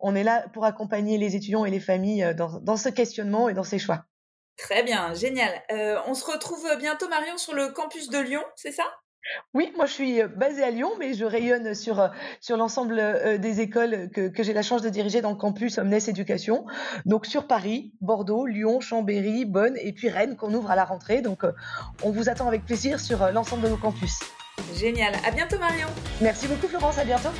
on 0.00 0.14
est 0.14 0.22
là 0.22 0.46
pour 0.52 0.64
accompagner 0.64 1.18
les 1.18 1.34
étudiants 1.34 1.64
et 1.64 1.70
les 1.70 1.80
familles 1.80 2.34
dans, 2.36 2.60
dans 2.60 2.76
ce 2.76 2.88
questionnement 2.88 3.48
et 3.48 3.54
dans 3.54 3.64
ces 3.64 3.78
choix. 3.78 4.06
Très 4.56 4.82
bien, 4.82 5.14
génial. 5.14 5.50
Euh, 5.72 5.98
on 6.06 6.14
se 6.14 6.24
retrouve 6.24 6.66
bientôt, 6.78 7.08
Marion, 7.08 7.36
sur 7.36 7.54
le 7.54 7.68
campus 7.68 8.10
de 8.10 8.18
Lyon, 8.18 8.42
c'est 8.54 8.72
ça? 8.72 8.84
Oui, 9.54 9.72
moi 9.76 9.86
je 9.86 9.92
suis 9.92 10.20
euh, 10.20 10.26
basée 10.26 10.64
à 10.64 10.70
Lyon, 10.70 10.90
mais 10.98 11.14
je 11.14 11.24
rayonne 11.24 11.74
sur, 11.74 12.00
euh, 12.00 12.08
sur 12.40 12.56
l'ensemble 12.56 13.38
des 13.38 13.60
écoles 13.60 14.10
que, 14.10 14.28
que 14.28 14.42
j'ai 14.42 14.52
la 14.52 14.62
chance 14.62 14.82
de 14.82 14.88
diriger 14.88 15.20
dans 15.20 15.30
le 15.30 15.36
campus 15.36 15.78
Omnes 15.78 15.94
Éducation. 15.94 16.66
Donc 17.06 17.26
sur 17.26 17.46
Paris, 17.46 17.92
Bordeaux, 18.00 18.46
Lyon, 18.46 18.80
Chambéry, 18.80 19.44
Bonn 19.44 19.76
et 19.80 19.92
puis 19.92 20.08
Rennes 20.08 20.36
qu'on 20.36 20.52
ouvre 20.52 20.70
à 20.70 20.76
la 20.76 20.84
rentrée. 20.84 21.22
Donc 21.22 21.44
on 22.02 22.10
vous 22.10 22.28
attend 22.28 22.48
avec 22.48 22.64
plaisir 22.66 22.98
sur 22.98 23.30
l'ensemble 23.30 23.62
de 23.62 23.68
nos 23.68 23.76
campus. 23.76 24.18
Génial. 24.74 25.14
À 25.24 25.30
bientôt 25.30 25.58
Marion. 25.58 25.88
Merci 26.20 26.48
beaucoup 26.48 26.66
Florence, 26.66 26.98
à 26.98 27.04
bientôt. 27.04 27.30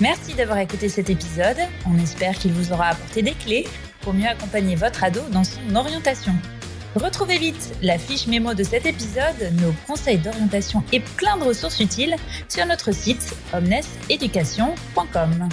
Merci 0.00 0.34
d'avoir 0.34 0.58
écouté 0.58 0.88
cet 0.88 1.08
épisode. 1.10 1.58
On 1.86 1.96
espère 2.02 2.34
qu'il 2.34 2.52
vous 2.52 2.72
aura 2.72 2.88
apporté 2.88 3.22
des 3.22 3.34
clés 3.34 3.66
pour 4.02 4.12
mieux 4.12 4.28
accompagner 4.28 4.76
votre 4.76 5.02
ado 5.04 5.20
dans 5.30 5.44
son 5.44 5.74
orientation. 5.74 6.34
Retrouvez 6.94 7.38
vite 7.38 7.74
la 7.80 7.96
fiche 7.96 8.26
mémo 8.26 8.52
de 8.52 8.62
cet 8.62 8.84
épisode, 8.84 9.52
nos 9.62 9.72
conseils 9.86 10.18
d'orientation 10.18 10.84
et 10.92 11.00
plein 11.00 11.38
de 11.38 11.44
ressources 11.44 11.80
utiles 11.80 12.16
sur 12.48 12.66
notre 12.66 12.92
site 12.92 13.34
omneseducation.com. 13.54 15.48